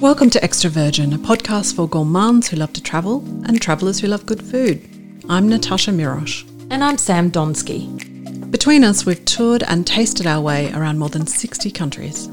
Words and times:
Welcome 0.00 0.30
to 0.30 0.42
Extra 0.42 0.68
Virgin, 0.68 1.12
a 1.12 1.18
podcast 1.18 1.76
for 1.76 1.88
gourmands 1.88 2.48
who 2.48 2.56
love 2.56 2.72
to 2.72 2.82
travel 2.82 3.24
and 3.46 3.60
travellers 3.60 4.00
who 4.00 4.08
love 4.08 4.26
good 4.26 4.42
food. 4.42 4.88
I'm 5.28 5.48
Natasha 5.48 5.92
Mirosh. 5.92 6.42
And 6.70 6.82
I'm 6.82 6.98
Sam 6.98 7.30
Donsky. 7.30 8.50
Between 8.50 8.82
us, 8.82 9.06
we've 9.06 9.24
toured 9.24 9.62
and 9.62 9.86
tasted 9.86 10.26
our 10.26 10.40
way 10.40 10.72
around 10.72 10.98
more 10.98 11.08
than 11.08 11.26
60 11.26 11.70
countries. 11.70 12.28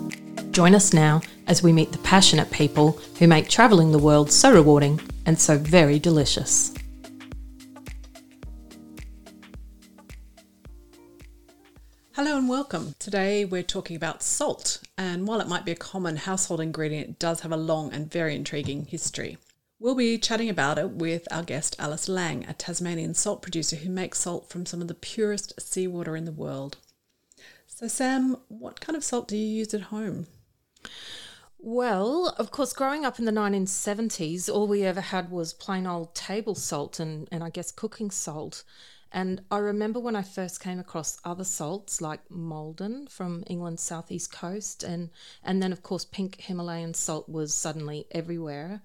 Join 0.52 0.74
us 0.74 0.94
now 0.94 1.22
as 1.46 1.62
we 1.62 1.72
meet 1.72 1.92
the 1.92 2.00
passionate 2.00 2.50
people 2.50 3.00
who 3.20 3.28
make 3.28 3.48
travelling 3.48 3.92
the 3.92 4.00
world 4.00 4.32
so 4.32 4.52
rewarding 4.52 5.00
and 5.26 5.40
so 5.40 5.58
very 5.58 6.00
delicious. 6.00 6.74
Hello 12.22 12.38
and 12.38 12.50
welcome. 12.50 12.96
Today 13.00 13.46
we're 13.46 13.64
talking 13.64 13.96
about 13.96 14.22
salt, 14.22 14.82
and 14.98 15.26
while 15.26 15.40
it 15.40 15.48
might 15.48 15.64
be 15.64 15.72
a 15.72 15.76
common 15.78 16.18
household 16.18 16.60
ingredient, 16.60 17.10
it 17.12 17.18
does 17.18 17.40
have 17.40 17.52
a 17.54 17.56
long 17.56 17.94
and 17.94 18.12
very 18.12 18.36
intriguing 18.36 18.84
history. 18.84 19.38
We'll 19.80 19.96
be 19.96 20.18
chatting 20.18 20.50
about 20.50 20.78
it 20.78 20.90
with 20.90 21.30
our 21.32 21.44
guest 21.44 21.78
Alice 21.80 22.10
Laing, 22.10 22.44
a 22.46 22.52
Tasmanian 22.52 23.14
salt 23.14 23.42
producer 23.42 23.78
who 23.78 23.90
makes 23.90 24.20
salt 24.20 24.50
from 24.50 24.66
some 24.66 24.82
of 24.82 24.90
the 24.90 24.96
purest 24.96 25.62
seawater 25.62 26.18
in 26.18 26.26
the 26.26 26.34
world. 26.34 26.76
So, 27.68 27.88
Sam, 27.88 28.36
what 28.50 28.82
kind 28.82 28.98
of 28.98 29.06
salt 29.06 29.30
do 29.30 29.38
you 29.38 29.48
use 29.48 29.74
at 29.74 29.84
home? 29.84 30.28
Well, 31.58 32.36
of 32.38 32.52
course, 32.52 32.74
growing 32.74 33.06
up 33.06 33.20
in 33.20 33.24
the 33.24 33.32
1970s, 33.32 34.54
all 34.54 34.68
we 34.68 34.84
ever 34.84 35.00
had 35.00 35.32
was 35.32 35.54
plain 35.54 35.88
old 35.88 36.16
table 36.16 36.56
salt 36.56 37.00
and, 37.00 37.30
and 37.32 37.46
I 37.46 37.50
guess 37.50 37.72
cooking 37.72 38.12
salt. 38.12 38.66
And 39.12 39.42
I 39.50 39.58
remember 39.58 40.00
when 40.00 40.16
I 40.16 40.22
first 40.22 40.60
came 40.60 40.80
across 40.80 41.18
other 41.24 41.44
salts 41.44 42.02
like 42.02 42.30
Maldon 42.30 43.08
from 43.08 43.44
England's 43.48 43.84
southeast 43.84 44.32
coast, 44.32 44.84
and, 44.84 45.10
and 45.44 45.62
then, 45.62 45.72
of 45.72 45.82
course, 45.82 46.06
pink 46.06 46.42
Himalayan 46.42 46.94
salt 46.94 47.28
was 47.28 47.54
suddenly 47.54 48.06
everywhere. 48.12 48.82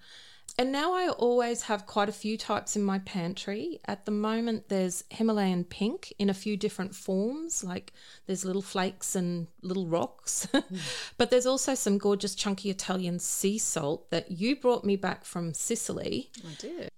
And 0.57 0.71
now 0.71 0.95
I 0.95 1.09
always 1.09 1.63
have 1.63 1.85
quite 1.85 2.09
a 2.09 2.13
few 2.13 2.39
types 2.39 2.77
in 2.77 2.83
my 2.85 3.01
pantry. 3.01 3.81
At 3.87 4.05
the 4.05 4.13
moment, 4.13 4.69
there's 4.69 5.03
Himalayan 5.11 5.65
pink 5.65 6.13
in 6.17 6.31
a 6.31 6.35
few 6.35 6.57
different 6.57 6.95
forms, 6.95 7.65
like 7.65 7.93
there's 8.27 8.45
little 8.45 8.63
flakes 8.63 9.17
and 9.17 9.48
little 9.63 9.87
rocks. 9.87 10.47
Mm. 10.65 10.79
but 11.19 11.31
there's 11.31 11.47
also 11.47 11.75
some 11.75 11.98
gorgeous 11.98 12.35
chunky 12.35 12.70
Italian 12.70 13.19
sea 13.19 13.59
salt 13.59 14.11
that 14.11 14.31
you 14.31 14.57
brought 14.57 14.83
me 14.83 14.97
back 14.97 15.25
from 15.25 15.53
Sicily. 15.53 16.31
I 16.43 16.55
did. 16.59 16.91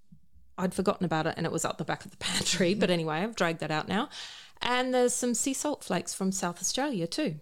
I'd 0.59 0.75
forgotten 0.75 1.05
about 1.05 1.27
it 1.27 1.35
and 1.37 1.47
it 1.47 1.53
was 1.53 1.65
up 1.65 1.79
the 1.79 1.85
back 1.85 2.05
of 2.05 2.11
the 2.11 2.17
pantry. 2.19 2.75
but 2.75 2.91
anyway, 2.91 3.19
I've 3.19 3.37
dragged 3.37 3.61
that 3.61 3.71
out 3.71 3.89
now. 3.89 4.09
And 4.63 4.95
there's 4.95 5.13
some 5.13 5.35
sea 5.35 5.55
salt 5.55 5.85
flakes 5.85 6.15
from 6.15 6.33
South 6.33 6.61
Australia 6.61 7.07
too. 7.07 7.37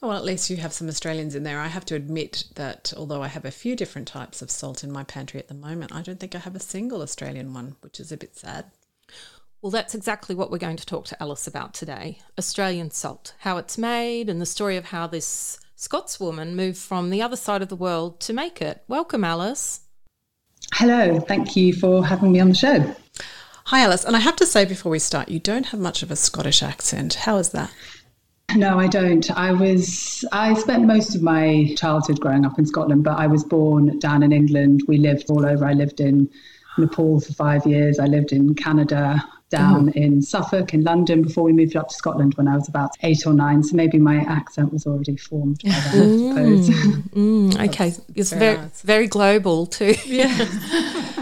Well, 0.00 0.12
at 0.12 0.24
least 0.24 0.50
you 0.50 0.56
have 0.56 0.72
some 0.72 0.88
Australians 0.88 1.34
in 1.34 1.44
there. 1.44 1.60
I 1.60 1.68
have 1.68 1.84
to 1.86 1.94
admit 1.94 2.44
that 2.56 2.92
although 2.96 3.22
I 3.22 3.28
have 3.28 3.44
a 3.44 3.52
few 3.52 3.76
different 3.76 4.08
types 4.08 4.42
of 4.42 4.50
salt 4.50 4.82
in 4.82 4.90
my 4.90 5.04
pantry 5.04 5.38
at 5.38 5.48
the 5.48 5.54
moment, 5.54 5.94
I 5.94 6.02
don't 6.02 6.18
think 6.18 6.34
I 6.34 6.40
have 6.40 6.56
a 6.56 6.60
single 6.60 7.02
Australian 7.02 7.54
one, 7.54 7.76
which 7.80 8.00
is 8.00 8.10
a 8.10 8.16
bit 8.16 8.36
sad. 8.36 8.66
Well, 9.60 9.70
that's 9.70 9.94
exactly 9.94 10.34
what 10.34 10.50
we're 10.50 10.58
going 10.58 10.76
to 10.76 10.86
talk 10.86 11.04
to 11.06 11.22
Alice 11.22 11.46
about 11.46 11.72
today 11.72 12.18
Australian 12.36 12.90
salt, 12.90 13.34
how 13.38 13.58
it's 13.58 13.78
made, 13.78 14.28
and 14.28 14.40
the 14.40 14.46
story 14.46 14.76
of 14.76 14.86
how 14.86 15.06
this 15.06 15.60
Scotswoman 15.76 16.54
moved 16.54 16.78
from 16.78 17.10
the 17.10 17.22
other 17.22 17.36
side 17.36 17.62
of 17.62 17.68
the 17.68 17.76
world 17.76 18.18
to 18.20 18.32
make 18.32 18.60
it. 18.60 18.82
Welcome, 18.88 19.22
Alice. 19.22 19.81
Hello, 20.72 21.20
thank 21.20 21.54
you 21.54 21.74
for 21.74 22.04
having 22.04 22.32
me 22.32 22.40
on 22.40 22.48
the 22.48 22.54
show. 22.54 22.94
Hi, 23.66 23.82
Alice. 23.82 24.04
And 24.04 24.16
I 24.16 24.20
have 24.20 24.36
to 24.36 24.46
say 24.46 24.64
before 24.64 24.90
we 24.90 24.98
start, 24.98 25.28
you 25.28 25.38
don't 25.38 25.66
have 25.66 25.78
much 25.80 26.02
of 26.02 26.10
a 26.10 26.16
Scottish 26.16 26.62
accent. 26.62 27.14
How 27.14 27.36
is 27.36 27.50
that? 27.50 27.70
No, 28.54 28.78
I 28.78 28.86
don't. 28.86 29.30
I 29.30 29.52
was 29.52 30.24
I 30.32 30.54
spent 30.54 30.86
most 30.86 31.14
of 31.14 31.22
my 31.22 31.74
childhood 31.76 32.20
growing 32.20 32.44
up 32.44 32.58
in 32.58 32.66
Scotland, 32.66 33.04
but 33.04 33.18
I 33.18 33.26
was 33.26 33.44
born 33.44 33.98
down 33.98 34.22
in 34.22 34.32
England. 34.32 34.82
We 34.88 34.98
lived 34.98 35.30
all 35.30 35.46
over. 35.46 35.64
I 35.64 35.72
lived 35.72 36.00
in 36.00 36.28
Nepal 36.78 37.20
for 37.20 37.32
five 37.32 37.66
years. 37.66 37.98
I 37.98 38.06
lived 38.06 38.32
in 38.32 38.54
Canada 38.54 39.22
down 39.52 39.90
mm. 39.90 39.94
in 39.94 40.22
Suffolk, 40.22 40.74
in 40.74 40.82
London, 40.82 41.22
before 41.22 41.44
we 41.44 41.52
moved 41.52 41.76
up 41.76 41.88
to 41.88 41.94
Scotland 41.94 42.34
when 42.34 42.48
I 42.48 42.56
was 42.56 42.68
about 42.68 42.90
eight 43.02 43.24
or 43.26 43.34
nine. 43.34 43.62
So 43.62 43.76
maybe 43.76 43.98
my 43.98 44.16
accent 44.16 44.72
was 44.72 44.86
already 44.86 45.16
formed 45.16 45.60
by 45.62 45.70
then, 45.92 46.38
I 46.38 46.62
suppose. 46.62 46.92
Mm, 47.12 47.68
okay, 47.68 47.92
it's 48.14 48.30
very, 48.30 48.40
very, 48.40 48.56
nice. 48.56 48.82
very 48.82 49.06
global 49.06 49.66
too. 49.66 49.94
Yeah. 50.06 50.28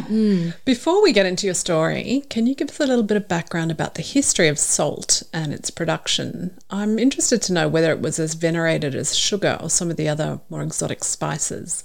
mm. 0.09 0.55
Before 0.65 1.03
we 1.03 1.13
get 1.13 1.27
into 1.27 1.47
your 1.47 1.55
story, 1.55 2.23
can 2.31 2.47
you 2.47 2.55
give 2.55 2.71
us 2.71 2.81
a 2.81 2.87
little 2.87 3.03
bit 3.03 3.17
of 3.17 3.29
background 3.29 3.71
about 3.71 3.95
the 3.97 4.03
history 4.03 4.49
of 4.49 4.59
salt 4.59 5.23
and 5.33 5.53
its 5.53 5.71
production? 5.71 6.57
I'm 6.71 6.99
interested 6.99 7.43
to 7.43 7.53
know 7.53 7.69
whether 7.69 7.91
it 7.91 8.01
was 8.01 8.19
as 8.19 8.35
venerated 8.35 8.95
as 8.95 9.17
sugar 9.17 9.59
or 9.61 9.69
some 9.69 9.91
of 9.91 9.97
the 9.97 10.09
other 10.09 10.41
more 10.49 10.63
exotic 10.63 11.03
spices. 11.03 11.85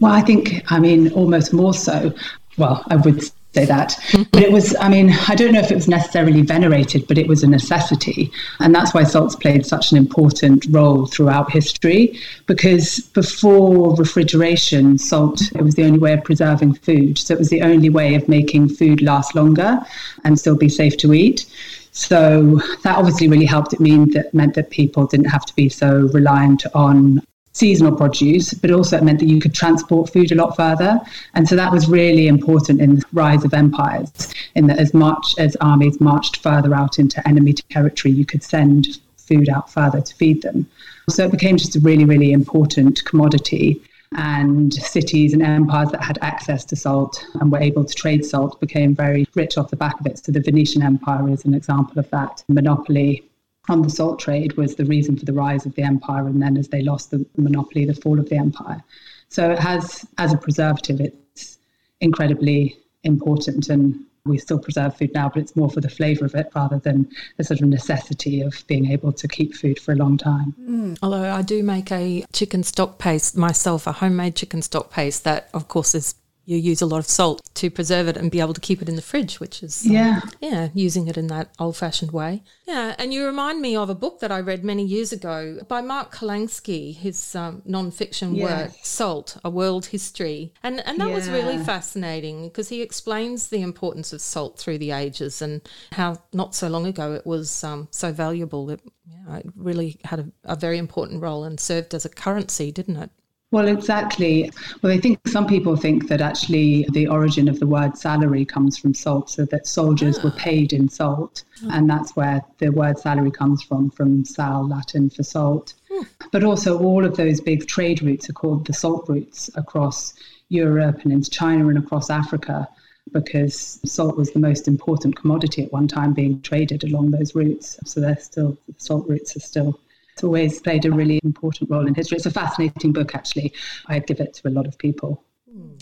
Well, 0.00 0.12
I 0.12 0.22
think, 0.22 0.62
I 0.70 0.80
mean, 0.80 1.12
almost 1.12 1.52
more 1.52 1.74
so. 1.74 2.12
Well, 2.56 2.84
I 2.88 2.96
would 2.96 3.22
say 3.54 3.64
that. 3.64 3.96
But 4.30 4.42
it 4.42 4.52
was, 4.52 4.76
I 4.78 4.88
mean, 4.88 5.12
I 5.26 5.34
don't 5.34 5.52
know 5.52 5.60
if 5.60 5.70
it 5.70 5.74
was 5.74 5.88
necessarily 5.88 6.42
venerated, 6.42 7.06
but 7.08 7.18
it 7.18 7.26
was 7.26 7.42
a 7.42 7.46
necessity. 7.46 8.30
And 8.60 8.74
that's 8.74 8.92
why 8.92 9.04
salts 9.04 9.36
played 9.36 9.64
such 9.64 9.90
an 9.90 9.96
important 9.96 10.66
role 10.70 11.06
throughout 11.06 11.50
history, 11.50 12.18
because 12.46 13.00
before 13.14 13.96
refrigeration, 13.96 14.98
salt, 14.98 15.40
it 15.54 15.62
was 15.62 15.74
the 15.74 15.84
only 15.84 15.98
way 15.98 16.12
of 16.12 16.24
preserving 16.24 16.74
food. 16.74 17.18
So 17.18 17.34
it 17.34 17.38
was 17.38 17.48
the 17.48 17.62
only 17.62 17.90
way 17.90 18.14
of 18.14 18.28
making 18.28 18.68
food 18.68 19.00
last 19.02 19.34
longer 19.34 19.80
and 20.24 20.38
still 20.38 20.56
be 20.56 20.68
safe 20.68 20.96
to 20.98 21.14
eat. 21.14 21.46
So 21.92 22.60
that 22.84 22.96
obviously 22.96 23.28
really 23.28 23.46
helped. 23.46 23.72
It 23.72 23.80
mean 23.80 24.10
that 24.12 24.32
meant 24.32 24.54
that 24.54 24.70
people 24.70 25.06
didn't 25.06 25.30
have 25.30 25.46
to 25.46 25.54
be 25.54 25.68
so 25.68 26.08
reliant 26.12 26.64
on 26.74 27.22
seasonal 27.58 27.96
produce, 27.96 28.54
but 28.54 28.70
also 28.70 28.96
it 28.96 29.02
meant 29.02 29.18
that 29.18 29.28
you 29.28 29.40
could 29.40 29.54
transport 29.54 30.12
food 30.12 30.30
a 30.32 30.34
lot 30.34 30.56
further. 30.56 31.00
And 31.34 31.48
so 31.48 31.56
that 31.56 31.72
was 31.72 31.88
really 31.88 32.28
important 32.28 32.80
in 32.80 32.96
the 32.96 33.04
rise 33.12 33.44
of 33.44 33.52
empires, 33.52 34.32
in 34.54 34.66
that 34.68 34.78
as 34.78 34.94
much 34.94 35.34
as 35.38 35.56
armies 35.60 36.00
marched 36.00 36.36
further 36.38 36.74
out 36.74 36.98
into 36.98 37.26
enemy 37.26 37.52
territory, 37.54 38.12
you 38.14 38.24
could 38.24 38.42
send 38.42 38.98
food 39.16 39.48
out 39.48 39.70
further 39.70 40.00
to 40.00 40.14
feed 40.14 40.42
them. 40.42 40.66
So 41.10 41.24
it 41.24 41.32
became 41.32 41.56
just 41.56 41.76
a 41.76 41.80
really, 41.80 42.04
really 42.04 42.32
important 42.32 43.04
commodity. 43.04 43.82
And 44.12 44.72
cities 44.72 45.34
and 45.34 45.42
empires 45.42 45.90
that 45.90 46.02
had 46.02 46.18
access 46.22 46.64
to 46.64 46.76
salt 46.76 47.22
and 47.40 47.52
were 47.52 47.60
able 47.60 47.84
to 47.84 47.94
trade 47.94 48.24
salt 48.24 48.58
became 48.58 48.94
very 48.94 49.26
rich 49.34 49.58
off 49.58 49.68
the 49.68 49.76
back 49.76 50.00
of 50.00 50.06
it. 50.06 50.24
So 50.24 50.32
the 50.32 50.40
Venetian 50.40 50.80
Empire 50.82 51.28
is 51.28 51.44
an 51.44 51.52
example 51.52 51.98
of 51.98 52.08
that 52.08 52.42
monopoly 52.48 53.27
on 53.68 53.82
the 53.82 53.90
salt 53.90 54.18
trade 54.18 54.56
was 54.56 54.76
the 54.76 54.84
reason 54.84 55.16
for 55.16 55.24
the 55.24 55.32
rise 55.32 55.66
of 55.66 55.74
the 55.74 55.82
empire, 55.82 56.26
and 56.26 56.42
then 56.42 56.56
as 56.56 56.68
they 56.68 56.82
lost 56.82 57.10
the 57.10 57.24
monopoly, 57.36 57.84
the 57.84 57.94
fall 57.94 58.18
of 58.18 58.28
the 58.28 58.36
empire. 58.36 58.82
So 59.28 59.50
it 59.50 59.58
has, 59.58 60.06
as 60.18 60.32
a 60.32 60.38
preservative, 60.38 61.00
it's 61.00 61.58
incredibly 62.00 62.76
important, 63.04 63.68
and 63.68 64.04
we 64.24 64.38
still 64.38 64.58
preserve 64.58 64.96
food 64.96 65.12
now, 65.14 65.28
but 65.28 65.42
it's 65.42 65.56
more 65.56 65.70
for 65.70 65.80
the 65.80 65.88
flavour 65.88 66.24
of 66.26 66.34
it 66.34 66.48
rather 66.54 66.78
than 66.78 67.08
a 67.38 67.44
sort 67.44 67.60
of 67.60 67.68
necessity 67.68 68.40
of 68.42 68.62
being 68.66 68.90
able 68.90 69.12
to 69.12 69.28
keep 69.28 69.54
food 69.54 69.78
for 69.78 69.92
a 69.92 69.96
long 69.96 70.18
time. 70.18 70.54
Mm. 70.60 70.98
Although 71.02 71.30
I 71.30 71.42
do 71.42 71.62
make 71.62 71.90
a 71.90 72.24
chicken 72.32 72.62
stock 72.62 72.98
paste 72.98 73.36
myself, 73.36 73.86
a 73.86 73.92
homemade 73.92 74.36
chicken 74.36 74.62
stock 74.62 74.90
paste 74.90 75.24
that, 75.24 75.48
of 75.54 75.68
course, 75.68 75.94
is 75.94 76.14
you 76.48 76.56
use 76.56 76.80
a 76.80 76.86
lot 76.86 76.98
of 76.98 77.06
salt 77.06 77.42
to 77.52 77.70
preserve 77.70 78.08
it 78.08 78.16
and 78.16 78.30
be 78.30 78.40
able 78.40 78.54
to 78.54 78.60
keep 78.60 78.80
it 78.80 78.88
in 78.88 78.96
the 78.96 79.02
fridge, 79.02 79.38
which 79.38 79.62
is 79.62 79.84
um, 79.84 79.92
yeah, 79.92 80.20
yeah, 80.40 80.68
using 80.72 81.06
it 81.06 81.18
in 81.18 81.26
that 81.26 81.50
old-fashioned 81.58 82.10
way. 82.10 82.42
Yeah, 82.66 82.94
and 82.98 83.12
you 83.12 83.26
remind 83.26 83.60
me 83.60 83.76
of 83.76 83.90
a 83.90 83.94
book 83.94 84.20
that 84.20 84.32
I 84.32 84.40
read 84.40 84.64
many 84.64 84.82
years 84.82 85.12
ago 85.12 85.58
by 85.68 85.82
Mark 85.82 86.14
Kurlansky, 86.14 86.96
his 86.96 87.36
um, 87.36 87.60
non-fiction 87.66 88.34
yes. 88.34 88.44
work 88.48 88.72
"Salt: 88.82 89.36
A 89.44 89.50
World 89.50 89.86
History," 89.86 90.54
and 90.62 90.80
and 90.86 90.98
that 91.00 91.10
yeah. 91.10 91.14
was 91.14 91.28
really 91.28 91.58
fascinating 91.58 92.48
because 92.48 92.70
he 92.70 92.80
explains 92.80 93.48
the 93.48 93.60
importance 93.60 94.14
of 94.14 94.22
salt 94.22 94.58
through 94.58 94.78
the 94.78 94.92
ages 94.92 95.42
and 95.42 95.60
how 95.92 96.16
not 96.32 96.54
so 96.54 96.68
long 96.68 96.86
ago 96.86 97.12
it 97.12 97.26
was 97.26 97.62
um, 97.62 97.88
so 97.90 98.10
valuable. 98.10 98.70
It, 98.70 98.80
yeah, 99.06 99.36
it 99.36 99.46
really 99.54 100.00
had 100.04 100.20
a, 100.20 100.32
a 100.44 100.56
very 100.56 100.78
important 100.78 101.20
role 101.20 101.44
and 101.44 101.60
served 101.60 101.92
as 101.92 102.06
a 102.06 102.08
currency, 102.08 102.72
didn't 102.72 102.96
it? 102.96 103.10
Well, 103.50 103.68
exactly. 103.68 104.50
Well, 104.82 104.92
I 104.92 104.98
think 104.98 105.26
some 105.26 105.46
people 105.46 105.74
think 105.74 106.08
that 106.08 106.20
actually 106.20 106.86
the 106.92 107.06
origin 107.08 107.48
of 107.48 107.58
the 107.60 107.66
word 107.66 107.96
salary 107.96 108.44
comes 108.44 108.76
from 108.76 108.92
salt, 108.92 109.30
so 109.30 109.46
that 109.46 109.66
soldiers 109.66 110.22
were 110.22 110.32
ah. 110.34 110.38
paid 110.38 110.74
in 110.74 110.88
salt. 110.88 111.44
Oh. 111.64 111.70
And 111.72 111.88
that's 111.88 112.14
where 112.14 112.44
the 112.58 112.68
word 112.70 112.98
salary 112.98 113.30
comes 113.30 113.62
from, 113.62 113.88
from 113.90 114.24
sal, 114.26 114.68
Latin 114.68 115.08
for 115.08 115.22
salt. 115.22 115.74
Hmm. 115.90 116.02
But 116.30 116.44
also, 116.44 116.78
all 116.78 117.06
of 117.06 117.16
those 117.16 117.40
big 117.40 117.66
trade 117.66 118.02
routes 118.02 118.28
are 118.28 118.34
called 118.34 118.66
the 118.66 118.74
salt 118.74 119.08
routes 119.08 119.50
across 119.54 120.12
Europe 120.50 121.00
and 121.04 121.12
into 121.12 121.30
China 121.30 121.68
and 121.68 121.78
across 121.78 122.10
Africa 122.10 122.68
because 123.12 123.80
salt 123.86 124.18
was 124.18 124.32
the 124.32 124.38
most 124.38 124.68
important 124.68 125.16
commodity 125.16 125.62
at 125.62 125.72
one 125.72 125.88
time 125.88 126.12
being 126.12 126.42
traded 126.42 126.84
along 126.84 127.10
those 127.10 127.34
routes. 127.34 127.78
So 127.86 128.00
they're 128.00 128.18
still, 128.18 128.58
the 128.66 128.74
salt 128.76 129.08
routes 129.08 129.34
are 129.36 129.40
still 129.40 129.80
it's 130.18 130.24
always 130.24 130.60
played 130.60 130.84
a 130.84 130.90
really 130.90 131.20
important 131.22 131.70
role 131.70 131.86
in 131.86 131.94
history. 131.94 132.16
It's 132.16 132.26
a 132.26 132.32
fascinating 132.32 132.92
book, 132.92 133.14
actually. 133.14 133.52
I'd 133.86 134.04
give 134.08 134.18
it 134.18 134.34
to 134.34 134.48
a 134.48 134.50
lot 134.50 134.66
of 134.66 134.76
people. 134.76 135.22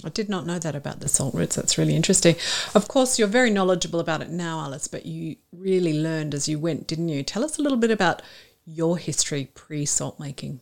I 0.05 0.11
did 0.11 0.29
not 0.29 0.45
know 0.45 0.59
that 0.59 0.75
about 0.75 1.01
the 1.01 1.09
salt 1.09 1.35
routes. 1.35 1.57
That's 1.57 1.79
really 1.79 1.97
interesting. 1.97 2.37
Of 2.75 2.87
course, 2.87 3.19
you're 3.19 3.29
very 3.29 3.49
knowledgeable 3.49 3.99
about 3.99 4.21
it 4.21 4.29
now, 4.29 4.61
Alice, 4.61 4.89
but 4.89 5.07
you 5.07 5.37
really 5.53 5.99
learned 5.99 6.35
as 6.35 6.51
you 6.51 6.59
went, 6.59 6.87
didn't 6.87 7.09
you? 7.09 7.23
Tell 7.23 7.43
us 7.43 7.59
a 7.59 7.63
little 7.63 7.79
bit 7.79 7.91
about 7.91 8.21
your 8.67 8.99
history 8.99 9.49
pre 9.55 9.87
salt 9.87 10.21
making. 10.21 10.61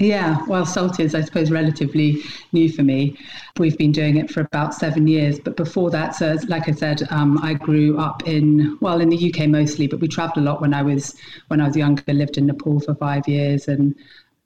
Yeah, 0.00 0.44
well, 0.46 0.64
salt 0.64 1.00
is, 1.00 1.16
I 1.16 1.22
suppose, 1.22 1.50
relatively 1.50 2.22
new 2.52 2.70
for 2.70 2.84
me. 2.84 3.18
We've 3.58 3.76
been 3.76 3.90
doing 3.90 4.16
it 4.16 4.30
for 4.30 4.42
about 4.42 4.72
seven 4.72 5.08
years. 5.08 5.40
But 5.40 5.56
before 5.56 5.90
that, 5.90 6.14
so 6.14 6.36
like 6.46 6.68
I 6.68 6.72
said, 6.72 7.02
um, 7.10 7.36
I 7.42 7.54
grew 7.54 7.98
up 7.98 8.26
in, 8.28 8.78
well, 8.80 9.00
in 9.00 9.08
the 9.08 9.32
UK 9.34 9.48
mostly, 9.48 9.88
but 9.88 9.98
we 9.98 10.06
traveled 10.06 10.38
a 10.38 10.48
lot 10.48 10.60
when 10.60 10.72
I 10.72 10.82
was 10.82 11.16
when 11.48 11.60
I 11.60 11.66
was 11.66 11.76
younger. 11.76 12.04
Lived 12.12 12.38
in 12.38 12.46
Nepal 12.46 12.78
for 12.78 12.94
five 12.94 13.26
years 13.26 13.66
and 13.66 13.92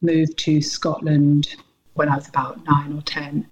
moved 0.01 0.39
to 0.39 0.63
Scotland 0.63 1.55
when 1.95 2.09
I 2.09 2.17
was 2.17 2.29
about 2.29 2.65
nine 2.65 2.95
or 2.95 3.03
ten. 3.03 3.47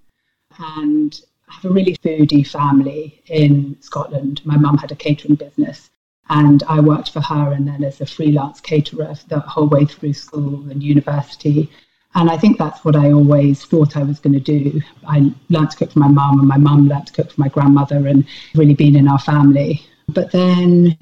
And 0.57 1.21
I 1.49 1.53
have 1.53 1.65
a 1.65 1.69
really 1.73 1.97
foodie 1.97 2.47
family 2.47 3.21
in 3.27 3.77
Scotland. 3.79 4.41
My 4.43 4.57
mum 4.57 4.77
had 4.79 4.91
a 4.91 4.95
catering 4.95 5.35
business, 5.35 5.91
and 6.29 6.63
I 6.63 6.79
worked 6.79 7.11
for 7.11 7.21
her 7.21 7.51
and 7.51 7.67
then 7.67 7.83
as 7.83 8.01
a 8.01 8.07
freelance 8.07 8.59
caterer 8.59 9.13
the 9.27 9.39
whole 9.41 9.67
way 9.67 9.85
through 9.85 10.13
school 10.13 10.67
and 10.71 10.81
university. 10.81 11.69
And 12.13 12.29
I 12.29 12.37
think 12.37 12.57
that's 12.57 12.83
what 12.83 12.95
I 12.95 13.11
always 13.11 13.63
thought 13.63 13.95
I 13.95 14.03
was 14.03 14.19
going 14.19 14.33
to 14.33 14.39
do. 14.39 14.81
I 15.07 15.31
learned 15.49 15.71
to 15.71 15.77
cook 15.77 15.91
for 15.93 15.99
my 15.99 16.09
mum, 16.09 16.39
and 16.39 16.47
my 16.47 16.57
mum 16.57 16.87
learned 16.87 17.07
to 17.07 17.13
cook 17.13 17.31
for 17.31 17.39
my 17.39 17.47
grandmother, 17.47 18.07
and 18.07 18.25
really 18.53 18.73
been 18.73 18.95
in 18.95 19.07
our 19.07 19.19
family. 19.19 19.81
But 20.09 20.31
then 20.31 20.97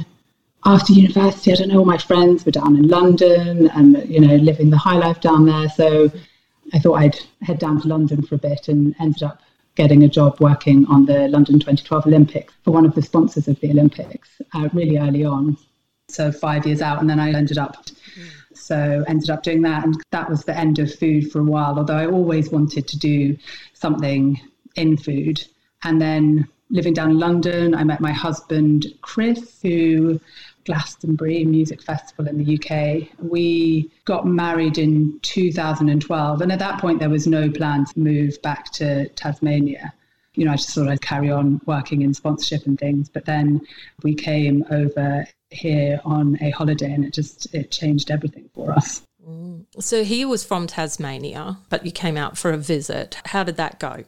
after 0.66 0.94
university, 0.94 1.52
I 1.52 1.56
don't 1.56 1.70
know, 1.70 1.80
all 1.80 1.86
my 1.86 1.98
friends 1.98 2.46
were 2.46 2.52
down 2.52 2.76
in 2.76 2.88
London 2.88 3.70
and, 3.70 4.08
you 4.10 4.20
know, 4.20 4.36
living 4.36 4.70
the 4.70 4.78
high 4.78 4.98
life 4.98 5.22
down 5.22 5.46
there. 5.46 5.70
So 5.70 6.12
I 6.74 6.80
thought 6.80 6.96
I'd 6.96 7.20
head 7.42 7.60
down 7.60 7.82
to 7.82 7.88
London 7.88 8.22
for 8.22 8.36
a 8.36 8.40
bit 8.40 8.68
and 8.68 8.96
ended 9.00 9.24
up 9.24 9.42
getting 9.76 10.04
a 10.04 10.10
job 10.10 10.40
working 10.40 10.86
on 10.88 11.06
the 11.06 11.28
London 11.30 11.56
2012 11.60 12.08
Olympics 12.08 12.54
for 12.64 12.72
one 12.72 12.86
of 12.86 12.94
the 12.96 13.02
sponsors 13.02 13.48
of 13.48 13.60
the 13.62 13.72
Olympics 13.72 14.30
uh, 14.54 14.68
really 14.74 14.98
early 14.98 15.24
on. 15.24 15.58
So 16.10 16.32
five 16.32 16.66
years 16.66 16.82
out, 16.82 17.00
and 17.00 17.10
then 17.10 17.20
I 17.20 17.32
ended 17.32 17.58
up 17.58 17.86
so 18.60 19.04
ended 19.08 19.30
up 19.30 19.44
doing 19.44 19.62
that 19.62 19.84
and 19.84 19.96
that 20.12 20.30
was 20.30 20.44
the 20.44 20.58
end 20.58 20.80
of 20.80 20.94
food 20.94 21.32
for 21.32 21.40
a 21.40 21.44
while 21.44 21.78
although 21.78 21.98
i 21.98 22.06
always 22.06 22.52
wanted 22.52 22.88
to 22.88 22.98
do 22.98 23.38
something 23.74 24.40
in 24.76 24.98
food 24.98 25.44
and 25.84 26.02
then 26.02 26.48
living 26.70 26.94
down 26.94 27.12
in 27.12 27.20
london 27.20 27.74
i 27.74 27.84
met 27.84 28.02
my 28.02 28.12
husband 28.12 28.86
chris 29.02 29.60
who 29.62 30.20
Glastonbury 30.70 31.46
Music 31.46 31.82
Festival 31.82 32.28
in 32.28 32.38
the 32.38 32.54
UK. 32.56 33.08
We 33.18 33.90
got 34.06 34.28
married 34.28 34.78
in 34.78 35.20
2012, 35.22 36.42
and 36.42 36.52
at 36.52 36.60
that 36.60 36.80
point, 36.80 37.00
there 37.00 37.10
was 37.10 37.26
no 37.26 37.50
plan 37.50 37.86
to 37.86 38.00
move 38.00 38.40
back 38.44 38.72
to 38.74 39.10
Tasmania. 39.10 39.92
You 40.36 40.46
know, 40.46 40.52
I 40.52 40.58
just 40.58 40.70
thought 40.76 40.88
I'd 40.88 41.02
carry 41.02 41.32
on 41.32 41.60
working 41.66 42.04
in 42.04 42.14
sponsorship 42.14 42.68
and 42.68 42.78
things. 42.80 43.10
But 43.10 43.26
then 43.26 43.62
we 44.04 44.14
came 44.14 44.64
over 44.70 45.26
here 45.52 46.00
on 46.06 46.38
a 46.42 46.52
holiday 46.52 46.92
and 46.92 47.04
it 47.06 47.14
just 47.14 47.54
it 47.54 47.72
changed 47.72 48.12
everything 48.12 48.50
for 48.54 48.72
us. 48.72 49.02
Mm. 49.28 49.66
So 49.80 50.04
he 50.04 50.26
was 50.26 50.44
from 50.44 50.68
Tasmania, 50.68 51.58
but 51.70 51.86
you 51.86 51.92
came 51.92 52.18
out 52.18 52.38
for 52.38 52.52
a 52.52 52.58
visit. 52.58 53.18
How 53.26 53.44
did 53.44 53.58
that 53.58 53.80
go? 53.80 54.04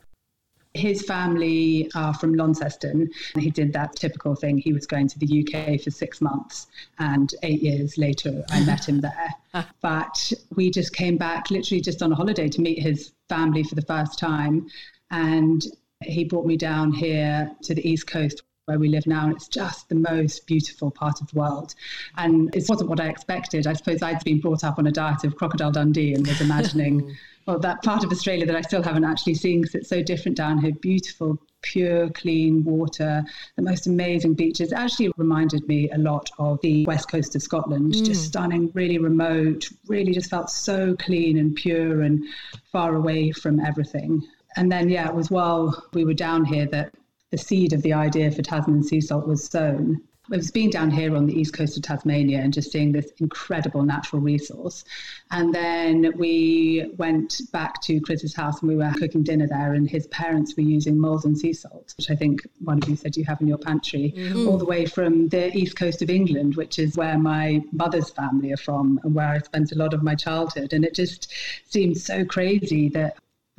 His 0.74 1.04
family 1.04 1.92
are 1.96 2.14
from 2.14 2.34
Launceston. 2.34 3.10
He 3.38 3.50
did 3.50 3.74
that 3.74 3.94
typical 3.98 4.36
thing. 4.36 4.58
He 4.58 4.72
was 4.72 4.86
going 4.88 5.10
to 5.10 5.20
the 5.20 5.46
UK 5.46 5.82
for 5.82 5.92
six 5.92 6.22
months, 6.22 6.68
and 6.98 7.34
eight 7.44 7.62
years 7.62 7.98
later, 7.98 8.46
I 8.50 8.64
met 8.66 8.88
him 8.88 9.02
there. 9.02 9.66
but 9.82 10.32
we 10.56 10.72
just 10.72 10.96
came 10.96 11.18
back 11.18 11.52
literally 11.52 11.82
just 11.82 12.02
on 12.02 12.14
a 12.14 12.16
holiday 12.16 12.48
to 12.48 12.62
meet 12.62 12.80
his 12.82 13.12
family 13.28 13.64
for 13.64 13.76
the 13.76 13.82
first 13.82 14.18
time. 14.18 14.68
And 15.10 15.66
he 16.02 16.24
brought 16.24 16.46
me 16.46 16.56
down 16.56 16.94
here 16.94 17.52
to 17.64 17.76
the 17.76 17.88
East 17.88 18.08
Coast 18.08 18.42
where 18.66 18.80
we 18.80 18.88
live 18.88 19.08
now, 19.08 19.26
and 19.26 19.36
it's 19.36 19.48
just 19.48 19.90
the 19.90 19.96
most 19.96 20.46
beautiful 20.46 20.92
part 20.92 21.20
of 21.22 21.28
the 21.32 21.40
world. 21.40 21.74
And 22.18 22.54
it 22.56 22.66
wasn't 22.70 22.90
what 22.90 23.00
I 23.00 23.08
expected. 23.08 23.68
I 23.68 23.74
suppose 23.74 24.02
I'd 24.02 24.24
been 24.24 24.40
brought 24.40 24.64
up 24.64 24.78
on 24.78 24.88
a 24.88 24.92
diet 24.92 25.24
of 25.24 25.36
crocodile 25.36 25.72
Dundee 25.72 26.14
and 26.14 26.26
was 26.26 26.42
imagining, 26.42 27.16
well, 27.48 27.60
that 27.60 27.82
part 27.82 28.04
of 28.04 28.12
Australia 28.12 28.46
that 28.46 28.56
I 28.56 28.62
still 28.62 28.84
haven't 28.84 29.04
actually 29.04 29.36
seen 29.36 29.62
because 29.62 29.76
it's 29.76 29.90
so 29.90 30.04
different 30.04 30.38
down 30.38 30.60
here. 30.60 30.74
Beautiful, 30.74 31.40
pure, 31.62 32.10
clean 32.10 32.64
water, 32.64 33.24
the 33.56 33.64
most 33.64 33.88
amazing 33.88 34.36
beaches. 34.36 34.72
It 34.72 34.78
actually 34.78 35.12
reminded 35.18 35.68
me 35.68 35.90
a 35.90 35.98
lot 35.98 36.30
of 36.38 36.60
the 36.62 36.86
west 36.86 37.10
coast 37.10 37.36
of 37.36 37.42
Scotland, 37.42 37.94
mm. 37.94 38.06
just 38.06 38.26
stunning, 38.26 38.72
really 38.76 39.00
remote, 39.00 39.70
really 39.88 40.14
just 40.14 40.30
felt 40.30 40.50
so 40.52 40.96
clean 40.98 41.38
and 41.38 41.56
pure 41.56 42.02
and 42.02 42.24
far 42.72 42.96
away 42.96 43.32
from 43.32 43.60
everything. 43.60 44.22
And 44.56 44.72
then, 44.72 44.90
yeah, 44.90 45.08
it 45.08 45.16
was 45.16 45.32
while 45.32 45.88
we 45.94 46.06
were 46.06 46.14
down 46.14 46.46
here 46.46 46.66
that 46.68 46.94
the 47.32 47.38
seed 47.38 47.74
of 47.74 47.82
the 47.82 47.94
idea 47.94 48.30
for 48.30 48.42
Tasman 48.42 48.84
sea 48.84 49.02
salt 49.02 49.28
was 49.28 49.44
sown. 49.46 50.02
It 50.32 50.38
was 50.38 50.52
being 50.52 50.70
down 50.70 50.92
here 50.92 51.16
on 51.16 51.26
the 51.26 51.34
east 51.34 51.54
coast 51.54 51.76
of 51.76 51.84
Tasmania 51.84 52.40
and 52.40 52.54
just 52.54 52.72
seeing 52.72 52.92
this 52.92 53.12
incredible 53.18 53.84
natural 53.84 54.22
resource. 54.22 54.86
And 55.32 55.54
then 55.54 56.14
we 56.16 56.92
went 56.98 57.42
back 57.52 57.82
to 57.82 58.00
Chris's 58.00 58.36
house 58.36 58.62
and 58.62 58.70
we 58.70 58.78
were 58.78 58.94
cooking 58.98 59.24
dinner 59.24 59.48
there, 59.48 59.74
and 59.74 59.90
his 59.90 60.08
parents 60.08 60.56
were 60.56 60.64
using 60.64 61.00
Maldon 61.00 61.36
sea 61.36 61.54
salt, 61.54 61.94
which 61.98 62.12
I 62.12 62.16
think 62.16 62.48
one 62.60 62.78
of 62.82 62.88
you 62.88 62.96
said 62.96 63.18
you 63.18 63.26
have 63.26 63.42
in 63.42 63.48
your 63.48 63.58
pantry, 63.58 64.14
mm-hmm. 64.16 64.48
all 64.48 64.58
the 64.58 64.66
way 64.66 64.86
from 64.86 65.28
the 65.30 65.54
east 65.58 65.76
coast 65.76 66.02
of 66.02 66.10
England, 66.10 66.56
which 66.56 66.80
is 66.80 66.96
where 66.96 67.18
my 67.18 67.62
mother's 67.72 68.12
family 68.12 68.54
are 68.54 68.58
from 68.58 69.00
and 69.04 69.16
where 69.16 69.28
I 69.28 69.40
spent 69.40 69.72
a 69.72 69.76
lot 69.76 69.94
of 69.94 70.04
my 70.04 70.16
childhood. 70.16 70.72
And 70.72 70.86
it 70.86 70.94
just 70.94 71.34
seemed 71.68 71.98
so 71.98 72.24
crazy 72.24 72.90
that 72.90 73.18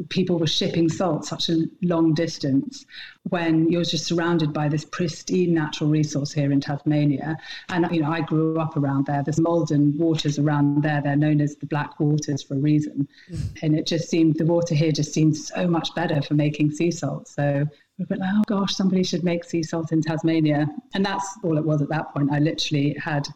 people 0.08 0.38
were 0.38 0.46
shipping 0.46 0.88
salt 0.88 1.24
such 1.24 1.48
a 1.48 1.66
long 1.82 2.14
distance 2.14 2.84
when 3.28 3.70
you're 3.70 3.84
just 3.84 4.06
surrounded 4.06 4.52
by 4.52 4.68
this 4.68 4.84
pristine 4.84 5.54
natural 5.54 5.88
resource 5.88 6.32
here 6.32 6.50
in 6.50 6.60
Tasmania. 6.60 7.36
And, 7.68 7.86
you 7.92 8.00
know, 8.00 8.10
I 8.10 8.20
grew 8.20 8.58
up 8.58 8.76
around 8.76 9.06
there. 9.06 9.22
There's 9.22 9.38
Maldon 9.38 9.96
waters 9.96 10.38
around 10.38 10.82
there. 10.82 11.00
They're 11.02 11.16
known 11.16 11.40
as 11.40 11.56
the 11.56 11.66
Black 11.66 12.00
Waters 12.00 12.42
for 12.42 12.54
a 12.54 12.58
reason. 12.58 13.06
Mm. 13.30 13.62
And 13.62 13.78
it 13.78 13.86
just 13.86 14.08
seemed, 14.08 14.36
the 14.38 14.46
water 14.46 14.74
here 14.74 14.92
just 14.92 15.12
seemed 15.12 15.36
so 15.36 15.68
much 15.68 15.94
better 15.94 16.20
for 16.22 16.34
making 16.34 16.72
sea 16.72 16.90
salt. 16.90 17.28
So 17.28 17.66
we 17.98 18.06
were 18.08 18.16
like, 18.16 18.30
oh 18.34 18.42
gosh, 18.46 18.74
somebody 18.74 19.04
should 19.04 19.24
make 19.24 19.44
sea 19.44 19.62
salt 19.62 19.92
in 19.92 20.02
Tasmania. 20.02 20.66
And 20.94 21.04
that's 21.04 21.38
all 21.44 21.58
it 21.58 21.64
was 21.64 21.82
at 21.82 21.90
that 21.90 22.12
point. 22.12 22.32
I 22.32 22.38
literally 22.38 22.96
had 22.98 23.28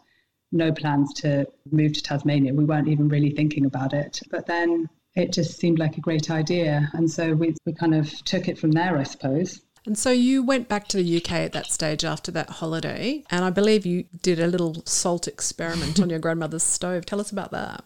no 0.53 0.73
plans 0.73 1.13
to 1.15 1.47
move 1.71 1.93
to 1.93 2.03
Tasmania. 2.03 2.55
We 2.55 2.65
weren't 2.65 2.89
even 2.89 3.09
really 3.09 3.31
thinking 3.31 3.67
about 3.67 3.93
it. 3.93 4.21
But 4.31 4.47
then 4.47 4.89
it 5.17 5.33
just 5.33 5.59
seemed 5.59 5.79
like 5.79 5.97
a 5.97 6.01
great 6.01 6.31
idea. 6.31 6.89
And 6.93 7.11
so 7.11 7.33
we, 7.33 7.55
we 7.65 7.73
kind 7.73 7.95
of 7.95 8.11
took 8.25 8.49
it 8.49 8.59
from 8.59 8.73
there, 8.73 8.97
I 8.97 9.03
suppose. 9.03 9.63
And 9.87 9.97
so 9.97 10.11
you 10.11 10.43
went 10.43 10.69
back 10.69 10.89
to 10.89 10.97
the 10.97 11.17
UK 11.17 11.33
at 11.33 11.53
that 11.53 11.67
stage 11.67 12.05
after 12.05 12.31
that 12.33 12.51
holiday, 12.51 13.23
and 13.31 13.45
I 13.45 13.51
believe 13.51 13.87
you 13.87 14.05
did 14.21 14.41
a 14.41 14.49
little 14.49 14.83
salt 14.85 15.29
experiment 15.29 16.01
on 16.01 16.11
your 16.11 16.19
grandmother's 16.27 16.65
stove. 16.65 17.07
Tell 17.07 17.21
us 17.21 17.31
about 17.31 17.53
that. 17.53 17.85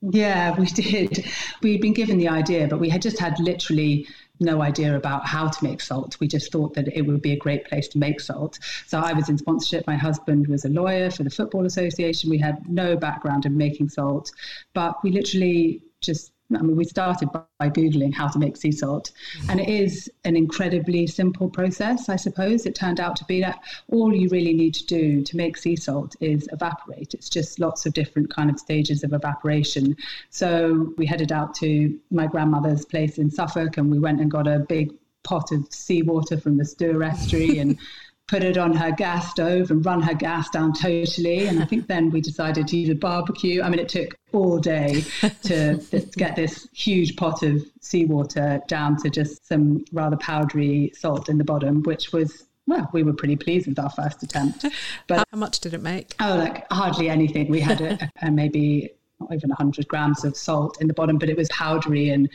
Yeah, 0.00 0.58
we 0.58 0.66
did. 0.74 1.26
We'd 1.62 1.82
been 1.82 1.92
given 1.92 2.16
the 2.16 2.28
idea, 2.28 2.66
but 2.68 2.80
we 2.80 2.88
had 2.88 3.02
just 3.02 3.18
had 3.18 3.38
literally 3.38 4.06
no 4.40 4.62
idea 4.62 4.96
about 4.96 5.26
how 5.26 5.48
to 5.48 5.64
make 5.64 5.82
salt. 5.82 6.16
We 6.20 6.26
just 6.26 6.50
thought 6.52 6.74
that 6.74 6.88
it 6.88 7.02
would 7.02 7.22
be 7.22 7.32
a 7.32 7.38
great 7.38 7.66
place 7.66 7.88
to 7.88 7.98
make 7.98 8.20
salt. 8.20 8.58
So 8.86 8.98
I 8.98 9.12
was 9.12 9.28
in 9.28 9.38
sponsorship. 9.38 9.86
My 9.86 9.96
husband 9.96 10.46
was 10.46 10.64
a 10.64 10.68
lawyer 10.68 11.10
for 11.10 11.22
the 11.22 11.30
Football 11.30 11.66
Association. 11.66 12.30
We 12.30 12.38
had 12.38 12.66
no 12.68 12.96
background 12.96 13.46
in 13.46 13.56
making 13.56 13.90
salt, 13.90 14.30
but 14.74 15.02
we 15.02 15.10
literally 15.10 15.82
just 16.00 16.32
I 16.54 16.62
mean, 16.62 16.76
we 16.76 16.84
started 16.84 17.28
by, 17.32 17.70
Googling 17.70 18.14
how 18.14 18.28
to 18.28 18.38
make 18.38 18.56
sea 18.56 18.70
salt, 18.70 19.10
and 19.48 19.60
it 19.60 19.68
is 19.68 20.10
an 20.24 20.36
incredibly 20.36 21.06
simple 21.06 21.48
process, 21.48 22.08
I 22.08 22.16
suppose. 22.16 22.66
It 22.66 22.74
turned 22.74 23.00
out 23.00 23.16
to 23.16 23.24
be 23.24 23.40
that 23.40 23.60
all 23.88 24.14
you 24.14 24.28
really 24.28 24.52
need 24.52 24.74
to 24.74 24.86
do 24.86 25.22
to 25.22 25.36
make 25.36 25.56
sea 25.56 25.74
salt 25.74 26.14
is 26.20 26.48
evaporate. 26.52 27.14
It's 27.14 27.28
just 27.28 27.58
lots 27.58 27.86
of 27.86 27.94
different 27.94 28.30
kind 28.30 28.50
of 28.50 28.58
stages 28.58 29.02
of 29.02 29.12
evaporation. 29.14 29.96
So 30.30 30.92
we 30.96 31.06
headed 31.06 31.32
out 31.32 31.54
to 31.56 31.98
my 32.10 32.26
grandmother's 32.26 32.84
place 32.84 33.18
in 33.18 33.30
Suffolk, 33.30 33.78
and 33.78 33.90
we 33.90 33.98
went 33.98 34.20
and 34.20 34.30
got 34.30 34.46
a 34.46 34.60
big 34.60 34.92
pot 35.26 35.50
of 35.50 35.66
seawater 35.72 36.38
from 36.38 36.56
the 36.56 36.64
Stour 36.64 37.02
estuary 37.02 37.58
and 37.58 37.78
put 38.28 38.42
it 38.42 38.58
on 38.58 38.74
her 38.74 38.90
gas 38.90 39.30
stove 39.30 39.70
and 39.70 39.84
run 39.86 40.02
her 40.02 40.14
gas 40.14 40.50
down 40.50 40.72
totally. 40.72 41.46
And 41.46 41.62
I 41.62 41.64
think 41.64 41.86
then 41.86 42.10
we 42.10 42.20
decided 42.20 42.66
to 42.68 42.76
use 42.76 42.88
a 42.90 42.94
barbecue. 42.94 43.62
I 43.62 43.68
mean, 43.68 43.78
it 43.78 43.88
took 43.88 44.16
all 44.32 44.58
day 44.58 45.04
to 45.44 45.80
get 46.16 46.34
this 46.36 46.68
huge 46.72 47.16
pot 47.16 47.42
of 47.42 47.64
seawater 47.80 48.60
down 48.66 48.96
to 49.02 49.10
just 49.10 49.46
some 49.46 49.84
rather 49.92 50.16
powdery 50.16 50.92
salt 50.94 51.28
in 51.28 51.38
the 51.38 51.44
bottom, 51.44 51.82
which 51.84 52.12
was 52.12 52.44
well, 52.68 52.90
we 52.92 53.04
were 53.04 53.12
pretty 53.12 53.36
pleased 53.36 53.68
with 53.68 53.78
our 53.78 53.90
first 53.90 54.24
attempt. 54.24 54.64
But 55.06 55.24
how 55.30 55.38
much 55.38 55.60
did 55.60 55.72
it 55.72 55.82
make? 55.82 56.16
Oh, 56.18 56.34
like 56.34 56.66
hardly 56.72 57.08
anything. 57.08 57.48
We 57.48 57.60
had 57.60 57.80
a, 57.80 58.10
a 58.22 58.30
maybe 58.30 58.90
not 59.20 59.32
even 59.32 59.50
100 59.50 59.86
grams 59.86 60.24
of 60.24 60.36
salt 60.36 60.80
in 60.80 60.88
the 60.88 60.94
bottom, 60.94 61.16
but 61.16 61.28
it 61.28 61.36
was 61.36 61.48
powdery 61.48 62.10
and 62.10 62.28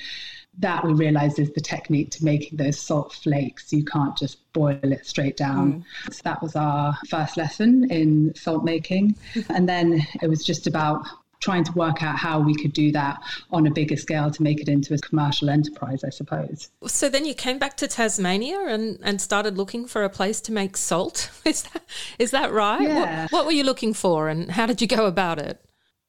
that 0.59 0.85
we 0.85 0.93
realized 0.93 1.39
is 1.39 1.51
the 1.53 1.61
technique 1.61 2.11
to 2.11 2.25
making 2.25 2.57
those 2.57 2.79
salt 2.79 3.13
flakes. 3.13 3.71
You 3.71 3.85
can't 3.85 4.17
just 4.17 4.51
boil 4.53 4.79
it 4.83 5.05
straight 5.05 5.37
down. 5.37 5.85
Mm. 6.05 6.13
So 6.13 6.21
that 6.23 6.41
was 6.41 6.55
our 6.55 6.97
first 7.09 7.37
lesson 7.37 7.89
in 7.89 8.33
salt 8.35 8.63
making. 8.63 9.15
and 9.49 9.67
then 9.67 10.05
it 10.21 10.27
was 10.27 10.43
just 10.43 10.67
about 10.67 11.05
trying 11.41 11.63
to 11.63 11.71
work 11.73 12.03
out 12.03 12.15
how 12.17 12.39
we 12.39 12.53
could 12.55 12.71
do 12.71 12.91
that 12.91 13.19
on 13.49 13.65
a 13.65 13.71
bigger 13.71 13.97
scale 13.97 14.29
to 14.29 14.43
make 14.43 14.61
it 14.61 14.69
into 14.69 14.93
a 14.93 14.97
commercial 14.99 15.49
enterprise, 15.49 16.03
I 16.03 16.09
suppose. 16.09 16.69
So 16.85 17.09
then 17.09 17.25
you 17.25 17.33
came 17.33 17.57
back 17.57 17.75
to 17.77 17.87
Tasmania 17.87 18.67
and, 18.67 18.99
and 19.01 19.19
started 19.19 19.57
looking 19.57 19.87
for 19.87 20.03
a 20.03 20.09
place 20.09 20.39
to 20.41 20.51
make 20.51 20.77
salt. 20.77 21.29
Is 21.45 21.63
that 21.63 21.83
is 22.19 22.31
that 22.31 22.51
right? 22.51 22.81
Yeah. 22.81 23.23
What, 23.23 23.31
what 23.31 23.45
were 23.47 23.51
you 23.51 23.63
looking 23.63 23.93
for 23.93 24.29
and 24.29 24.51
how 24.51 24.67
did 24.67 24.79
you 24.79 24.87
go 24.87 25.07
about 25.07 25.39
it? 25.39 25.59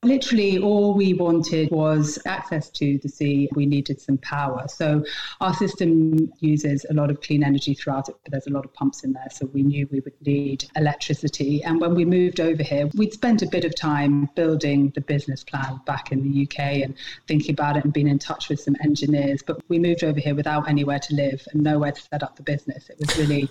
Literally, 0.04 0.58
all 0.58 0.94
we 0.94 1.14
wanted 1.14 1.70
was 1.70 2.18
access 2.26 2.68
to 2.70 2.98
the 2.98 3.08
sea. 3.08 3.48
We 3.54 3.66
needed 3.66 4.00
some 4.00 4.18
power. 4.18 4.66
So, 4.66 5.04
our 5.40 5.54
system 5.54 6.32
uses 6.40 6.84
a 6.90 6.92
lot 6.92 7.08
of 7.08 7.20
clean 7.20 7.44
energy 7.44 7.72
throughout 7.74 8.08
it, 8.08 8.16
but 8.24 8.32
there's 8.32 8.48
a 8.48 8.50
lot 8.50 8.64
of 8.64 8.74
pumps 8.74 9.04
in 9.04 9.12
there. 9.12 9.28
So, 9.30 9.46
we 9.52 9.62
knew 9.62 9.88
we 9.92 10.00
would 10.00 10.20
need 10.20 10.68
electricity. 10.74 11.62
And 11.62 11.80
when 11.80 11.94
we 11.94 12.04
moved 12.04 12.40
over 12.40 12.64
here, 12.64 12.90
we'd 12.94 13.12
spent 13.12 13.42
a 13.42 13.46
bit 13.46 13.64
of 13.64 13.76
time 13.76 14.28
building 14.34 14.90
the 14.96 15.00
business 15.00 15.44
plan 15.44 15.80
back 15.86 16.10
in 16.10 16.28
the 16.28 16.42
UK 16.42 16.82
and 16.82 16.96
thinking 17.28 17.52
about 17.52 17.76
it 17.76 17.84
and 17.84 17.92
being 17.92 18.08
in 18.08 18.18
touch 18.18 18.48
with 18.48 18.58
some 18.58 18.74
engineers. 18.82 19.40
But 19.46 19.60
we 19.68 19.78
moved 19.78 20.02
over 20.02 20.18
here 20.18 20.34
without 20.34 20.68
anywhere 20.68 20.98
to 20.98 21.14
live 21.14 21.46
and 21.52 21.62
nowhere 21.62 21.92
to 21.92 22.02
set 22.02 22.24
up 22.24 22.34
the 22.34 22.42
business. 22.42 22.90
It 22.90 22.98
was 22.98 23.16
really 23.16 23.48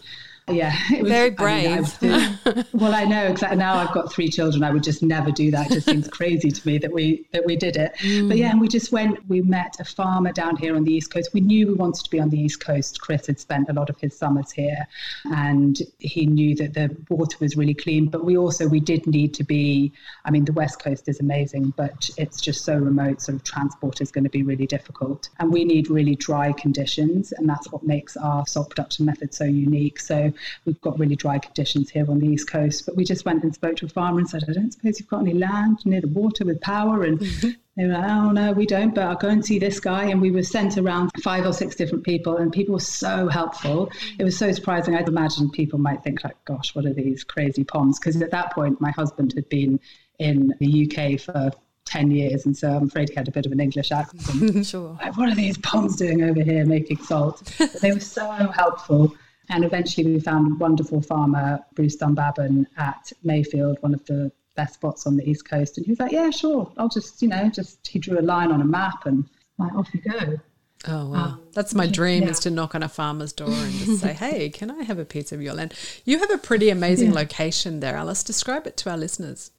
yeah, 0.49 0.75
was 0.99 1.09
very 1.09 1.29
brave. 1.29 1.95
I 2.01 2.05
mean, 2.55 2.65
well, 2.73 2.93
I 2.93 3.05
know 3.05 3.25
exactly. 3.27 3.57
Now 3.57 3.75
I've 3.75 3.93
got 3.93 4.11
three 4.11 4.29
children. 4.29 4.63
I 4.63 4.71
would 4.71 4.83
just 4.83 5.03
never 5.03 5.31
do 5.31 5.51
that. 5.51 5.67
It 5.67 5.75
just 5.75 5.87
seems 5.87 6.07
crazy 6.07 6.49
to 6.49 6.67
me 6.67 6.77
that 6.79 6.91
we 6.91 7.27
that 7.31 7.45
we 7.45 7.55
did 7.55 7.77
it. 7.77 7.93
Mm. 7.99 8.27
But 8.27 8.37
yeah, 8.37 8.51
and 8.51 8.59
we 8.59 8.67
just 8.67 8.91
went. 8.91 9.27
We 9.29 9.41
met 9.41 9.75
a 9.79 9.85
farmer 9.85 10.31
down 10.31 10.55
here 10.55 10.75
on 10.75 10.83
the 10.83 10.93
east 10.93 11.11
coast. 11.11 11.31
We 11.33 11.41
knew 11.41 11.67
we 11.67 11.73
wanted 11.73 12.03
to 12.03 12.09
be 12.09 12.19
on 12.19 12.29
the 12.29 12.39
east 12.39 12.59
coast. 12.59 13.01
Chris 13.01 13.27
had 13.27 13.39
spent 13.39 13.69
a 13.69 13.73
lot 13.73 13.89
of 13.89 13.99
his 13.99 14.17
summers 14.17 14.51
here, 14.51 14.87
and 15.25 15.79
he 15.99 16.25
knew 16.25 16.55
that 16.55 16.73
the 16.73 16.95
water 17.09 17.37
was 17.39 17.55
really 17.55 17.75
clean. 17.75 18.07
But 18.07 18.25
we 18.25 18.37
also 18.37 18.67
we 18.67 18.79
did 18.79 19.05
need 19.07 19.33
to 19.35 19.43
be. 19.43 19.91
I 20.25 20.31
mean, 20.31 20.45
the 20.45 20.53
west 20.53 20.81
coast 20.81 21.07
is 21.07 21.19
amazing, 21.19 21.73
but 21.77 22.09
it's 22.17 22.41
just 22.41 22.65
so 22.65 22.75
remote. 22.77 23.21
Sort 23.21 23.35
of 23.35 23.43
transport 23.43 24.01
is 24.01 24.11
going 24.11 24.23
to 24.23 24.29
be 24.29 24.43
really 24.43 24.67
difficult, 24.67 25.29
and 25.39 25.51
we 25.51 25.65
need 25.65 25.89
really 25.89 26.15
dry 26.15 26.51
conditions, 26.53 27.31
and 27.31 27.47
that's 27.47 27.71
what 27.71 27.83
makes 27.83 28.17
our 28.17 28.45
salt 28.47 28.69
production 28.69 29.05
method 29.05 29.33
so 29.33 29.45
unique. 29.45 29.99
So 29.99 30.33
we've 30.65 30.79
got 30.81 30.99
really 30.99 31.15
dry 31.15 31.39
conditions 31.39 31.89
here 31.89 32.09
on 32.09 32.19
the 32.19 32.27
East 32.27 32.49
Coast. 32.49 32.85
But 32.85 32.95
we 32.95 33.03
just 33.03 33.25
went 33.25 33.43
and 33.43 33.53
spoke 33.53 33.75
to 33.77 33.85
a 33.85 33.89
farmer 33.89 34.19
and 34.19 34.29
said, 34.29 34.43
I 34.47 34.53
don't 34.53 34.71
suppose 34.71 34.99
you've 34.99 35.09
got 35.09 35.21
any 35.21 35.33
land 35.33 35.85
near 35.85 36.01
the 36.01 36.07
water 36.07 36.45
with 36.45 36.61
power. 36.61 37.03
And 37.03 37.19
mm-hmm. 37.19 37.49
they 37.75 37.85
were 37.85 37.93
like, 37.93 38.09
oh, 38.09 38.31
no, 38.31 38.51
we 38.51 38.65
don't, 38.65 38.93
but 38.93 39.05
I'll 39.05 39.15
go 39.15 39.29
and 39.29 39.45
see 39.45 39.59
this 39.59 39.79
guy. 39.79 40.05
And 40.05 40.21
we 40.21 40.31
were 40.31 40.43
sent 40.43 40.77
around 40.77 41.11
five 41.23 41.45
or 41.45 41.53
six 41.53 41.75
different 41.75 42.03
people, 42.03 42.37
and 42.37 42.51
people 42.51 42.73
were 42.73 42.79
so 42.79 43.27
helpful. 43.27 43.91
It 44.19 44.23
was 44.23 44.37
so 44.37 44.51
surprising. 44.51 44.95
I'd 44.95 45.07
imagine 45.07 45.49
people 45.49 45.79
might 45.79 46.03
think, 46.03 46.23
like, 46.23 46.43
gosh, 46.45 46.75
what 46.75 46.85
are 46.85 46.93
these 46.93 47.23
crazy 47.23 47.63
POMs? 47.63 47.99
Because 47.99 48.21
at 48.21 48.31
that 48.31 48.53
point, 48.53 48.81
my 48.81 48.91
husband 48.91 49.33
had 49.33 49.47
been 49.49 49.79
in 50.19 50.53
the 50.59 50.87
UK 50.87 51.19
for 51.19 51.51
10 51.85 52.11
years, 52.11 52.45
and 52.45 52.55
so 52.55 52.69
I'm 52.69 52.87
afraid 52.87 53.09
he 53.09 53.15
had 53.15 53.27
a 53.27 53.31
bit 53.31 53.45
of 53.45 53.51
an 53.51 53.59
English 53.59 53.91
accent. 53.91 54.65
sure. 54.65 54.97
Like, 55.01 55.17
what 55.17 55.29
are 55.29 55.35
these 55.35 55.57
POMs 55.57 55.97
doing 55.97 56.23
over 56.23 56.41
here 56.41 56.65
making 56.65 56.97
salt? 56.99 57.51
But 57.57 57.73
they 57.81 57.91
were 57.91 57.99
so 57.99 58.29
helpful. 58.31 59.15
And 59.51 59.65
eventually 59.65 60.13
we 60.13 60.19
found 60.19 60.53
a 60.53 60.55
wonderful 60.55 61.01
farmer, 61.01 61.59
Bruce 61.75 61.97
Dunbabin, 61.97 62.65
at 62.77 63.11
Mayfield, 63.23 63.77
one 63.81 63.93
of 63.93 64.03
the 64.05 64.31
best 64.55 64.75
spots 64.75 65.05
on 65.05 65.17
the 65.17 65.29
East 65.29 65.47
Coast. 65.47 65.77
And 65.77 65.85
he 65.85 65.91
was 65.91 65.99
like, 65.99 66.13
yeah, 66.13 66.29
sure. 66.29 66.71
I'll 66.77 66.89
just, 66.89 67.21
you 67.21 67.27
know, 67.27 67.49
just, 67.49 67.85
he 67.85 67.99
drew 67.99 68.17
a 68.17 68.21
line 68.21 68.51
on 68.51 68.61
a 68.61 68.65
map 68.65 69.05
and 69.05 69.29
like, 69.59 69.73
off 69.75 69.93
you 69.93 70.01
go. 70.01 70.39
Oh 70.87 71.09
wow, 71.11 71.23
um, 71.23 71.43
that's 71.53 71.75
my 71.75 71.85
dream 71.85 72.23
yeah. 72.23 72.29
is 72.29 72.39
to 72.39 72.49
knock 72.49 72.73
on 72.73 72.81
a 72.81 72.89
farmer's 72.89 73.33
door 73.33 73.51
and 73.51 73.71
just 73.71 74.01
say, 74.01 74.13
"Hey, 74.13 74.49
can 74.49 74.71
I 74.71 74.81
have 74.81 74.97
a 74.97 75.05
piece 75.05 75.31
of 75.31 75.39
your 75.39 75.53
land?" 75.53 75.75
You 76.05 76.17
have 76.17 76.31
a 76.31 76.39
pretty 76.39 76.71
amazing 76.71 77.09
yeah. 77.09 77.19
location 77.19 77.81
there, 77.81 77.95
Alice. 77.95 78.23
Describe 78.23 78.65
it 78.65 78.77
to 78.77 78.89
our 78.89 78.97
listeners 78.97 79.51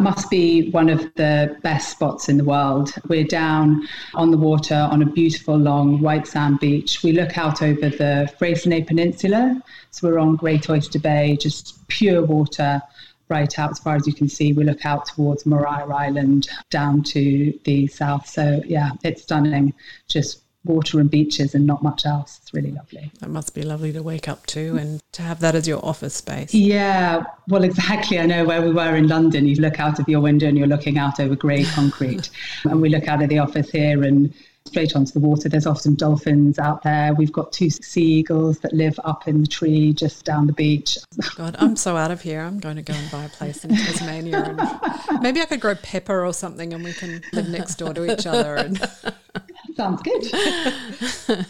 must 0.00 0.30
be 0.30 0.70
one 0.70 0.88
of 0.88 1.12
the 1.14 1.56
best 1.62 1.90
spots 1.90 2.28
in 2.28 2.36
the 2.36 2.44
world. 2.44 2.94
We're 3.08 3.24
down 3.24 3.88
on 4.14 4.30
the 4.30 4.36
water 4.36 4.76
on 4.76 5.02
a 5.02 5.06
beautiful 5.06 5.56
long 5.56 6.00
white 6.00 6.28
sand 6.28 6.60
beach. 6.60 7.02
We 7.02 7.10
look 7.12 7.36
out 7.36 7.62
over 7.62 7.88
the 7.88 8.32
Freycinet 8.38 8.86
Peninsula. 8.86 9.60
So 9.90 10.08
we're 10.08 10.20
on 10.20 10.36
Great 10.36 10.70
Oyster 10.70 11.00
Bay, 11.00 11.36
just 11.40 11.86
pure 11.88 12.24
water 12.24 12.80
right 13.28 13.58
out 13.58 13.72
as 13.72 13.80
far 13.80 13.96
as 13.96 14.06
you 14.06 14.12
can 14.12 14.28
see. 14.28 14.52
We 14.52 14.62
look 14.62 14.86
out 14.86 15.06
towards 15.06 15.44
Maria 15.44 15.86
Island 15.86 16.48
down 16.70 17.02
to 17.04 17.58
the 17.64 17.88
south. 17.88 18.28
So 18.28 18.62
yeah, 18.66 18.92
it's 19.02 19.22
stunning. 19.22 19.74
Just 20.06 20.42
water 20.68 21.00
and 21.00 21.10
beaches 21.10 21.54
and 21.54 21.66
not 21.66 21.82
much 21.82 22.06
else. 22.06 22.38
It's 22.42 22.54
really 22.54 22.70
lovely. 22.70 23.10
That 23.20 23.30
must 23.30 23.54
be 23.54 23.62
lovely 23.62 23.92
to 23.92 24.02
wake 24.02 24.28
up 24.28 24.46
to 24.46 24.76
and 24.76 25.02
to 25.12 25.22
have 25.22 25.40
that 25.40 25.54
as 25.54 25.66
your 25.66 25.84
office 25.84 26.14
space. 26.14 26.54
Yeah, 26.54 27.24
well, 27.48 27.64
exactly. 27.64 28.18
I 28.18 28.26
know 28.26 28.44
where 28.44 28.62
we 28.62 28.70
were 28.70 28.94
in 28.94 29.08
London. 29.08 29.46
You 29.46 29.56
look 29.56 29.80
out 29.80 29.98
of 29.98 30.08
your 30.08 30.20
window 30.20 30.46
and 30.46 30.56
you're 30.56 30.66
looking 30.66 30.98
out 30.98 31.18
over 31.18 31.34
grey 31.34 31.64
concrete. 31.74 32.30
and 32.64 32.80
we 32.80 32.88
look 32.88 33.08
out 33.08 33.22
of 33.22 33.28
the 33.28 33.38
office 33.38 33.70
here 33.70 34.02
and 34.02 34.32
straight 34.68 34.94
onto 34.94 35.12
the 35.12 35.20
water. 35.20 35.48
There's 35.48 35.66
often 35.66 35.94
dolphins 35.94 36.58
out 36.58 36.82
there. 36.82 37.14
We've 37.14 37.32
got 37.32 37.52
two 37.52 37.70
sea 37.70 37.82
seagulls 37.82 38.60
that 38.60 38.72
live 38.72 38.98
up 39.04 39.26
in 39.26 39.40
the 39.40 39.46
tree 39.46 39.92
just 39.92 40.24
down 40.24 40.46
the 40.46 40.52
beach. 40.52 40.98
God, 41.36 41.56
I'm 41.58 41.74
so 41.74 41.96
out 41.96 42.10
of 42.10 42.22
here. 42.22 42.40
I'm 42.40 42.60
going 42.60 42.76
to 42.76 42.82
go 42.82 42.94
and 42.94 43.10
buy 43.10 43.24
a 43.24 43.28
place 43.28 43.64
in 43.64 43.74
Tasmania. 43.74 44.42
And 44.42 45.22
maybe 45.22 45.40
I 45.40 45.46
could 45.46 45.60
grow 45.60 45.74
pepper 45.74 46.24
or 46.24 46.32
something 46.32 46.72
and 46.72 46.84
we 46.84 46.92
can 46.92 47.22
live 47.32 47.48
next 47.48 47.76
door 47.76 47.94
to 47.94 48.12
each 48.12 48.26
other. 48.26 48.54
And 48.54 48.78
Sounds 49.78 50.02
good. 50.02 50.26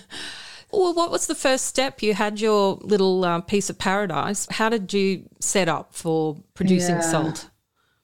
well, 0.70 0.92
what 0.92 1.11
was 1.11 1.28
the 1.28 1.35
first 1.35 1.64
step? 1.64 2.02
You 2.02 2.12
had 2.12 2.38
your 2.42 2.78
little 2.82 3.25
uh, 3.25 3.40
piece 3.40 3.70
of 3.70 3.78
paradise. 3.78 4.47
How 4.50 4.68
did 4.68 4.92
you 4.92 5.26
set 5.40 5.66
up 5.66 5.94
for 5.94 6.37
producing 6.52 6.97
yeah. 6.97 7.00
salt? 7.00 7.49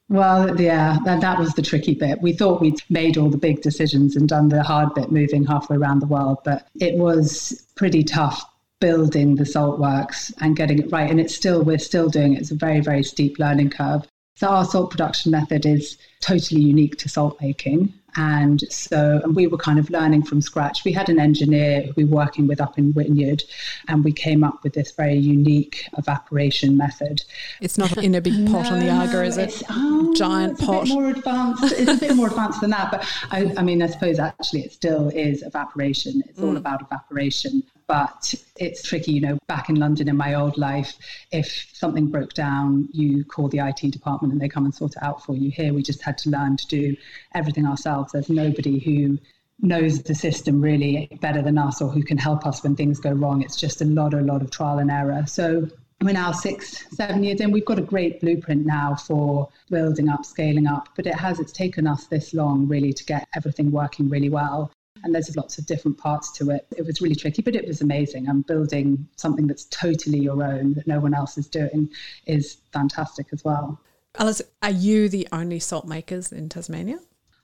Well, 0.08 0.58
yeah, 0.58 0.96
that, 1.04 1.20
that 1.20 1.38
was 1.38 1.52
the 1.52 1.60
tricky 1.60 1.92
bit. 1.92 2.22
We 2.22 2.32
thought 2.32 2.62
we'd 2.62 2.80
made 2.88 3.18
all 3.18 3.28
the 3.28 3.36
big 3.36 3.60
decisions 3.60 4.16
and 4.16 4.26
done 4.26 4.48
the 4.48 4.62
hard 4.62 4.94
bit 4.94 5.12
moving 5.12 5.44
halfway 5.44 5.76
around 5.76 6.00
the 6.00 6.06
world, 6.06 6.38
but 6.42 6.68
it 6.80 6.94
was 6.94 7.66
pretty 7.74 8.02
tough 8.02 8.42
building 8.80 9.36
the 9.36 9.44
salt 9.44 9.78
works 9.78 10.32
and 10.40 10.56
getting 10.56 10.78
it 10.78 10.90
right. 10.90 11.10
And 11.10 11.20
it's 11.20 11.34
still, 11.34 11.62
we're 11.62 11.78
still 11.78 12.08
doing 12.08 12.32
it. 12.32 12.40
It's 12.40 12.50
a 12.50 12.54
very, 12.54 12.80
very 12.80 13.02
steep 13.02 13.38
learning 13.38 13.70
curve. 13.70 14.06
So 14.36 14.48
our 14.48 14.64
salt 14.64 14.90
production 14.90 15.32
method 15.32 15.66
is 15.66 15.98
totally 16.22 16.62
unique 16.62 16.96
to 17.00 17.10
salt 17.10 17.38
making. 17.42 17.92
And 18.16 18.60
so 18.70 19.20
and 19.24 19.34
we 19.34 19.46
were 19.46 19.58
kind 19.58 19.78
of 19.78 19.90
learning 19.90 20.24
from 20.24 20.40
scratch. 20.40 20.84
We 20.84 20.92
had 20.92 21.08
an 21.08 21.18
engineer 21.18 21.82
who 21.82 21.92
we 21.96 22.04
were 22.04 22.16
working 22.16 22.46
with 22.46 22.60
up 22.60 22.78
in 22.78 22.92
Wynyard, 22.92 23.42
and 23.88 24.04
we 24.04 24.12
came 24.12 24.44
up 24.44 24.62
with 24.62 24.74
this 24.74 24.92
very 24.92 25.16
unique 25.16 25.88
evaporation 25.98 26.76
method. 26.76 27.24
It's 27.60 27.78
not 27.78 27.96
in 27.96 28.14
a 28.14 28.20
big 28.20 28.46
pot 28.50 28.64
no, 28.64 28.74
on 28.74 28.80
the 28.80 28.90
Aga, 28.90 29.22
is 29.24 29.38
it? 29.38 29.62
Oh, 29.70 30.14
Giant 30.14 30.52
it's 30.52 30.64
pot. 30.64 30.82
A 30.82 30.84
bit 30.84 30.94
more 30.94 31.10
advanced. 31.10 31.74
It's 31.76 31.90
a 31.90 32.06
bit 32.06 32.16
more 32.16 32.28
advanced 32.28 32.60
than 32.60 32.70
that. 32.70 32.90
But 32.90 33.06
I, 33.30 33.52
I, 33.56 33.62
mean, 33.62 33.82
I 33.82 33.86
suppose 33.86 34.18
actually 34.18 34.60
it 34.60 34.72
still 34.72 35.08
is 35.08 35.42
evaporation. 35.42 36.22
It's 36.28 36.38
mm. 36.38 36.48
all 36.48 36.56
about 36.56 36.82
evaporation 36.82 37.62
but 37.86 38.34
it's 38.56 38.82
tricky. 38.82 39.12
You 39.12 39.20
know, 39.20 39.38
back 39.46 39.68
in 39.68 39.76
London 39.76 40.08
in 40.08 40.16
my 40.16 40.34
old 40.34 40.56
life, 40.56 40.96
if 41.30 41.70
something 41.72 42.06
broke 42.06 42.32
down, 42.34 42.88
you 42.92 43.24
call 43.24 43.48
the 43.48 43.58
IT 43.58 43.90
department 43.90 44.32
and 44.32 44.40
they 44.40 44.48
come 44.48 44.64
and 44.64 44.74
sort 44.74 44.92
it 44.92 45.02
out 45.02 45.24
for 45.24 45.34
you. 45.34 45.50
Here, 45.50 45.72
we 45.72 45.82
just 45.82 46.02
had 46.02 46.18
to 46.18 46.30
learn 46.30 46.56
to 46.56 46.66
do 46.66 46.96
everything 47.34 47.66
ourselves. 47.66 48.12
There's 48.12 48.30
nobody 48.30 48.78
who 48.78 49.18
knows 49.60 50.02
the 50.02 50.14
system 50.14 50.60
really 50.60 51.08
better 51.20 51.42
than 51.42 51.58
us 51.58 51.80
or 51.80 51.88
who 51.88 52.02
can 52.02 52.18
help 52.18 52.46
us 52.46 52.62
when 52.62 52.74
things 52.74 52.98
go 53.00 53.10
wrong. 53.10 53.42
It's 53.42 53.56
just 53.56 53.80
a 53.80 53.84
lot, 53.84 54.14
a 54.14 54.20
lot 54.20 54.42
of 54.42 54.50
trial 54.50 54.78
and 54.78 54.90
error. 54.90 55.24
So 55.26 55.68
we're 56.00 56.12
now 56.12 56.32
six, 56.32 56.84
seven 56.94 57.22
years 57.22 57.40
in. 57.40 57.52
We've 57.52 57.64
got 57.64 57.78
a 57.78 57.82
great 57.82 58.20
blueprint 58.20 58.66
now 58.66 58.96
for 58.96 59.48
building 59.70 60.08
up, 60.08 60.24
scaling 60.24 60.66
up, 60.66 60.88
but 60.96 61.06
it 61.06 61.14
has, 61.14 61.38
it's 61.38 61.52
taken 61.52 61.86
us 61.86 62.06
this 62.06 62.34
long 62.34 62.66
really 62.66 62.92
to 62.92 63.04
get 63.04 63.28
everything 63.34 63.70
working 63.70 64.08
really 64.08 64.30
well 64.30 64.72
and 65.04 65.14
there's 65.14 65.36
lots 65.36 65.58
of 65.58 65.66
different 65.66 65.98
parts 65.98 66.32
to 66.32 66.50
it. 66.50 66.66
It 66.76 66.84
was 66.84 67.00
really 67.00 67.14
tricky, 67.14 67.42
but 67.42 67.54
it 67.54 67.66
was 67.66 67.82
amazing. 67.82 68.28
I'm 68.28 68.40
building 68.40 69.06
something 69.16 69.46
that's 69.46 69.66
totally 69.66 70.18
your 70.18 70.42
own 70.42 70.74
that 70.74 70.86
no 70.86 70.98
one 70.98 71.14
else 71.14 71.38
is 71.38 71.46
doing 71.46 71.90
is 72.26 72.56
fantastic 72.72 73.26
as 73.32 73.44
well. 73.44 73.78
Alice, 74.18 74.42
are 74.62 74.70
you 74.70 75.08
the 75.08 75.28
only 75.30 75.58
salt 75.58 75.86
makers 75.86 76.32
in 76.32 76.48
Tasmania? 76.48 76.98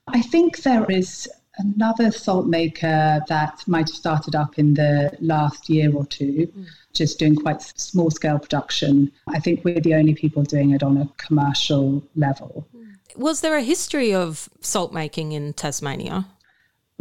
I 0.07 0.21
think 0.21 0.63
there 0.63 0.85
is 0.89 1.29
another 1.57 2.11
salt 2.11 2.47
maker 2.47 3.21
that 3.27 3.63
might 3.67 3.87
have 3.87 3.95
started 3.95 4.35
up 4.35 4.57
in 4.57 4.73
the 4.73 5.15
last 5.19 5.69
year 5.69 5.93
or 5.93 6.05
two, 6.05 6.47
mm. 6.47 6.65
just 6.93 7.19
doing 7.19 7.35
quite 7.35 7.61
small 7.61 8.09
scale 8.09 8.39
production. 8.39 9.11
I 9.27 9.39
think 9.39 9.63
we're 9.63 9.81
the 9.81 9.93
only 9.93 10.15
people 10.15 10.43
doing 10.43 10.71
it 10.71 10.81
on 10.81 10.97
a 10.97 11.09
commercial 11.17 12.03
level. 12.15 12.67
Was 13.15 13.41
there 13.41 13.57
a 13.57 13.61
history 13.61 14.13
of 14.13 14.49
salt 14.61 14.93
making 14.93 15.33
in 15.33 15.53
Tasmania? 15.53 16.25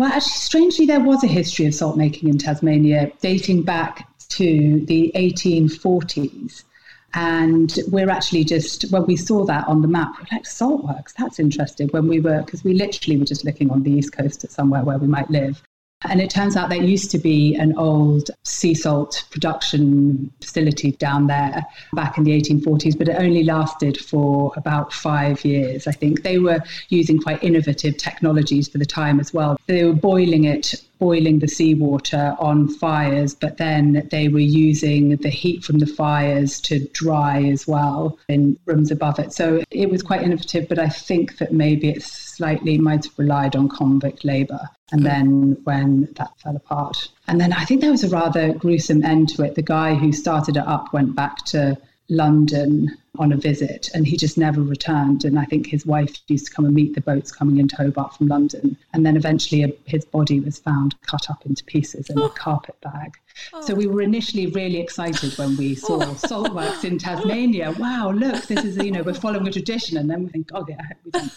Well, 0.01 0.11
actually, 0.11 0.31
strangely, 0.31 0.87
there 0.87 1.01
was 1.01 1.23
a 1.23 1.27
history 1.27 1.67
of 1.67 1.75
salt 1.75 1.99
making 1.99 2.31
in 2.31 2.39
Tasmania 2.39 3.13
dating 3.21 3.65
back 3.65 4.09
to 4.31 4.83
the 4.87 5.13
1840s. 5.15 6.65
And 7.13 7.79
we're 7.89 8.09
actually 8.09 8.45
just, 8.45 8.91
when 8.91 9.05
we 9.05 9.17
saw 9.17 9.45
that 9.45 9.69
on 9.69 9.83
the 9.83 9.89
map, 9.89 10.15
we 10.17 10.23
are 10.23 10.39
like, 10.39 10.47
salt 10.47 10.85
works, 10.85 11.13
that's 11.19 11.39
interesting. 11.39 11.89
When 11.89 12.09
we 12.09 12.19
were, 12.19 12.41
because 12.41 12.65
we 12.65 12.73
literally 12.73 13.19
were 13.19 13.27
just 13.27 13.45
looking 13.45 13.71
on 13.71 13.83
the 13.83 13.91
east 13.91 14.15
coast 14.15 14.43
at 14.43 14.51
somewhere 14.51 14.83
where 14.85 14.97
we 14.97 15.07
might 15.07 15.29
live. 15.29 15.63
And 16.09 16.21
it 16.21 16.31
turns 16.31 16.57
out 16.57 16.71
there 16.71 16.83
used 16.83 17.11
to 17.11 17.19
be 17.19 17.55
an 17.57 17.77
old 17.77 18.31
sea 18.45 18.75
salt 18.75 19.25
production 19.31 20.31
facility 20.41 20.93
down 20.93 21.27
there 21.27 21.67
back 21.93 22.17
in 22.17 22.25
the 22.25 22.41
1840s, 22.41 22.97
but 22.97 23.09
it 23.09 23.17
only 23.17 23.45
lasted 23.45 23.99
for 23.99 24.53
about 24.57 24.93
five 24.93 25.45
years, 25.45 25.87
I 25.87 25.93
think. 25.93 26.23
They 26.23 26.39
were 26.39 26.61
using 26.89 27.21
quite 27.21 27.43
innovative 27.45 27.99
technologies 27.99 28.69
for 28.69 28.79
the 28.79 28.87
time 28.87 29.21
as 29.21 29.35
well. 29.35 29.59
They 29.67 29.85
were 29.85 29.93
boiling 29.93 30.45
it 30.45 30.75
boiling 31.01 31.39
the 31.39 31.49
seawater 31.49 32.37
on 32.39 32.69
fires, 32.69 33.35
but 33.35 33.57
then 33.57 34.07
they 34.11 34.29
were 34.29 34.39
using 34.39 35.17
the 35.17 35.31
heat 35.31 35.65
from 35.65 35.79
the 35.79 35.87
fires 35.87 36.61
to 36.61 36.87
dry 36.93 37.43
as 37.45 37.67
well 37.67 38.19
in 38.29 38.57
rooms 38.67 38.91
above 38.91 39.19
it. 39.19 39.33
So 39.33 39.65
it 39.71 39.91
was 39.91 40.03
quite 40.03 40.23
innovative, 40.23 40.69
but 40.69 40.79
I 40.79 40.89
think 40.89 41.39
that 41.39 41.53
maybe 41.53 41.89
it 41.89 42.03
slightly 42.41 42.79
might 42.79 43.05
have 43.05 43.19
relied 43.19 43.55
on 43.55 43.69
convict 43.69 44.25
labour. 44.25 44.61
And 44.93 45.03
hmm. 45.03 45.07
then 45.07 45.57
when 45.65 46.09
that 46.17 46.33
fell 46.41 46.57
apart. 46.57 47.09
And 47.29 47.39
then 47.39 47.53
I 47.53 47.67
think 47.67 47.83
there 47.83 47.91
was 47.91 48.03
a 48.03 48.09
rather 48.09 48.55
gruesome 48.55 49.05
end 49.05 49.29
to 49.31 49.43
it. 49.45 49.57
The 49.57 49.63
guy 49.63 49.95
who 49.95 50.11
started 50.11 50.57
it 50.57 50.67
up 50.67 50.95
went 50.95 51.15
back 51.15 51.45
to 51.47 51.77
London 52.09 52.97
on 53.19 53.31
a 53.31 53.37
visit 53.37 53.91
and 53.93 54.07
he 54.07 54.17
just 54.17 54.39
never 54.39 54.63
returned. 54.63 55.27
And 55.27 55.39
I 55.39 55.45
think 55.45 55.67
his 55.67 55.85
wife 55.85 56.17
used 56.29 56.47
to 56.47 56.53
come 56.53 56.65
and 56.65 56.75
meet 56.75 56.95
the 56.95 57.03
boats 57.03 57.31
coming 57.31 57.59
into 57.59 57.77
Hobart 57.77 58.17
from 58.17 58.29
London. 58.29 58.75
And 58.95 59.05
then 59.05 59.19
eventually 59.19 59.63
a, 59.63 59.73
his 59.85 60.07
body 60.07 60.41
was 60.41 60.59
found 60.59 60.95
cut 61.03 61.29
up 61.29 61.45
into 61.45 61.63
pieces 61.65 62.09
in 62.09 62.19
oh. 62.19 62.25
a 62.25 62.31
carpet 62.31 62.77
bag. 62.81 63.19
Oh. 63.53 63.61
So 63.61 63.75
we 63.75 63.87
were 63.87 64.01
initially 64.01 64.47
really 64.47 64.81
excited 64.81 65.37
when 65.37 65.59
we 65.59 65.75
saw 65.75 65.97
oh. 66.03 66.15
saltworks 66.15 66.85
in 66.85 66.97
Tasmania. 66.97 67.73
Wow, 67.79 68.13
look, 68.13 68.47
this 68.47 68.65
is, 68.65 68.79
you 68.79 68.93
know, 68.93 69.03
we're 69.03 69.13
following 69.13 69.47
a 69.47 69.53
tradition. 69.53 69.99
And 69.99 70.11
then 70.11 70.25
we 70.25 70.31
think, 70.31 70.49
oh, 70.55 70.65
yeah, 70.67 70.81
we 71.05 71.11
don't 71.11 71.33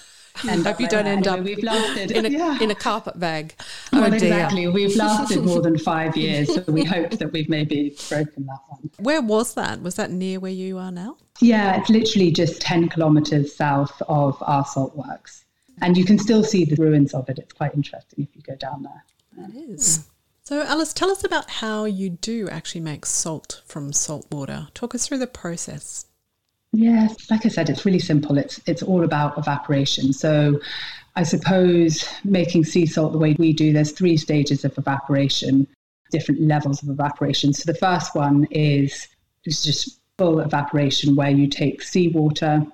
and 0.48 0.66
hope 0.66 0.80
you 0.80 0.88
don't 0.88 1.06
end 1.06 1.28
up 1.28 1.40
we've 1.42 1.64
lasted 1.64 2.12
in 2.12 2.26
a, 2.26 2.30
yeah. 2.30 2.60
in 2.60 2.72
a 2.72 2.76
carpet 2.76 3.20
bag. 3.20 3.56
Oh 3.92 4.02
well, 4.02 4.12
oh, 4.12 4.14
exactly. 4.14 4.68
We've 4.68 4.96
lasted 4.96 5.44
more 5.44 5.62
than 5.62 5.78
five 5.78 6.18
years, 6.18 6.54
so 6.54 6.64
we 6.68 6.84
hope 6.84 7.12
that 7.12 7.32
we've 7.32 7.50
maybe 7.50 7.96
broken 8.10 8.46
that 8.46 8.60
one. 8.68 8.90
Where 9.00 9.22
was 9.22 9.54
that? 9.56 9.82
Was 9.82 9.96
that 9.96 10.12
near 10.12 10.40
where 10.40 10.52
you 10.52 10.78
are 10.78 10.92
now? 10.92 11.18
Yeah, 11.40 11.80
it's 11.80 11.90
literally 11.90 12.32
just 12.32 12.62
10 12.62 12.90
kilometres 12.90 13.56
south 13.56 14.02
of 14.08 14.42
our 14.42 14.66
salt 14.66 14.96
works. 14.96 15.46
And 15.82 15.98
you 15.98 16.06
can 16.06 16.20
still 16.20 16.44
see 16.44 16.66
the 16.66 16.76
ruins 16.76 17.14
of 17.14 17.28
it. 17.30 17.40
It's 17.40 17.54
quite 17.54 17.74
interesting 17.74 18.28
if 18.28 18.36
you 18.36 18.42
go 18.42 18.56
down 18.56 18.84
there. 18.84 19.48
It 19.48 19.56
is. 19.56 20.08
So, 20.44 20.62
Alice, 20.62 20.94
tell 20.94 21.10
us 21.10 21.24
about 21.24 21.50
how 21.50 21.86
you 21.86 22.10
do 22.10 22.50
actually 22.50 22.82
make 22.82 23.06
salt 23.06 23.62
from 23.66 23.94
salt 23.94 24.28
water. 24.32 24.68
Talk 24.74 24.94
us 24.94 25.08
through 25.08 25.20
the 25.20 25.28
process. 25.28 26.06
Yes, 26.74 27.30
like 27.30 27.46
I 27.46 27.50
said, 27.50 27.70
it's 27.70 27.86
really 27.86 28.00
simple. 28.00 28.38
It's 28.38 28.60
it's 28.66 28.82
all 28.82 29.04
about 29.04 29.38
evaporation. 29.38 30.12
So 30.12 30.60
I 31.16 31.22
suppose 31.22 32.08
making 32.24 32.66
sea 32.66 32.88
salt 32.88 33.12
the 33.12 33.20
way 33.20 33.36
we 33.38 33.54
do, 33.54 33.72
there's 33.72 33.92
three 33.92 34.18
stages 34.18 34.66
of 34.66 34.76
evaporation, 34.78 35.68
different 36.12 36.42
levels 36.42 36.82
of 36.82 36.90
evaporation. 36.90 37.54
So 37.54 37.72
the 37.72 37.78
first 37.78 38.16
one 38.16 38.48
is, 38.50 39.08
is 39.46 39.64
just 39.64 40.00
full 40.18 40.40
evaporation 40.40 41.16
where 41.16 41.30
you 41.30 41.46
take 41.46 41.84
seawater, 41.84 42.66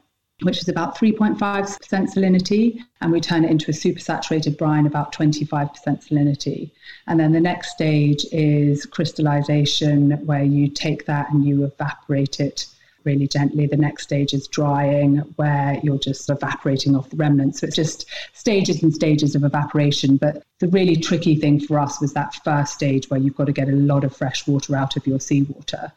which 0.43 0.59
is 0.59 0.69
about 0.69 0.97
3.5% 0.97 1.37
salinity, 1.37 2.79
and 3.01 3.11
we 3.11 3.19
turn 3.19 3.43
it 3.43 3.51
into 3.51 3.71
a 3.71 3.73
supersaturated 3.73 4.57
brine 4.57 4.87
about 4.87 5.13
25% 5.13 5.49
salinity. 5.85 6.71
And 7.07 7.19
then 7.19 7.33
the 7.33 7.41
next 7.41 7.71
stage 7.71 8.25
is 8.31 8.85
crystallization, 8.85 10.11
where 10.25 10.43
you 10.43 10.69
take 10.69 11.05
that 11.07 11.29
and 11.31 11.43
you 11.43 11.65
evaporate 11.65 12.39
it 12.39 12.67
really 13.03 13.27
gently. 13.27 13.65
The 13.65 13.77
next 13.77 14.03
stage 14.03 14.33
is 14.33 14.47
drying, 14.47 15.17
where 15.35 15.79
you're 15.83 15.99
just 15.99 16.29
evaporating 16.29 16.95
off 16.95 17.09
the 17.09 17.17
remnants. 17.17 17.59
So 17.59 17.67
it's 17.67 17.75
just 17.75 18.05
stages 18.33 18.83
and 18.83 18.93
stages 18.93 19.35
of 19.35 19.43
evaporation. 19.43 20.17
But 20.17 20.43
the 20.59 20.67
really 20.67 20.95
tricky 20.95 21.35
thing 21.35 21.59
for 21.59 21.79
us 21.79 22.01
was 22.01 22.13
that 22.13 22.35
first 22.43 22.73
stage 22.73 23.09
where 23.09 23.19
you've 23.19 23.35
got 23.35 23.45
to 23.45 23.53
get 23.53 23.69
a 23.69 23.73
lot 23.73 24.03
of 24.03 24.15
fresh 24.15 24.47
water 24.47 24.75
out 24.75 24.95
of 24.95 25.07
your 25.07 25.19
seawater. 25.19 25.91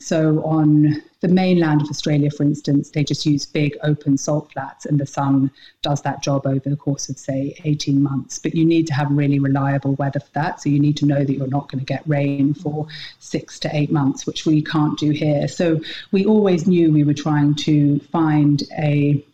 So 0.00 0.42
on 0.44 1.02
the 1.20 1.28
mainland 1.28 1.82
of 1.82 1.88
Australia, 1.88 2.30
for 2.30 2.44
instance, 2.44 2.90
they 2.90 3.02
just 3.02 3.26
use 3.26 3.44
big 3.44 3.76
open 3.82 4.16
salt 4.16 4.52
flats, 4.52 4.86
and 4.86 5.00
the 5.00 5.06
sun 5.06 5.50
does 5.82 6.02
that 6.02 6.22
job 6.22 6.46
over 6.46 6.68
the 6.68 6.76
course 6.76 7.08
of, 7.08 7.18
say, 7.18 7.56
18 7.64 8.02
months. 8.02 8.38
But 8.38 8.54
you 8.54 8.64
need 8.64 8.86
to 8.88 8.94
have 8.94 9.10
really 9.10 9.38
reliable 9.38 9.94
weather 9.94 10.20
for 10.20 10.30
that. 10.34 10.60
So 10.60 10.68
you 10.68 10.78
need 10.78 10.96
to 10.98 11.06
know 11.06 11.24
that 11.24 11.32
you're 11.32 11.48
not 11.48 11.70
going 11.70 11.80
to 11.80 11.84
get 11.84 12.02
rain 12.06 12.54
for 12.54 12.86
six 13.18 13.58
to 13.60 13.76
eight 13.76 13.90
months, 13.90 14.26
which 14.26 14.46
we 14.46 14.62
can't 14.62 14.98
do 14.98 15.10
here. 15.10 15.48
So 15.48 15.80
we 16.12 16.24
always 16.24 16.66
knew 16.66 16.92
we 16.92 17.04
were 17.04 17.14
trying 17.14 17.54
to 17.56 17.98
find 18.12 18.62
a 18.78 19.24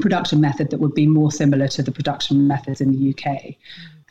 production 0.00 0.40
method 0.40 0.70
that 0.70 0.80
would 0.80 0.94
be 0.94 1.06
more 1.06 1.32
similar 1.32 1.68
to 1.68 1.82
the 1.82 1.92
production 1.92 2.46
methods 2.46 2.80
in 2.80 2.92
the 2.92 3.10
UK. 3.10 3.54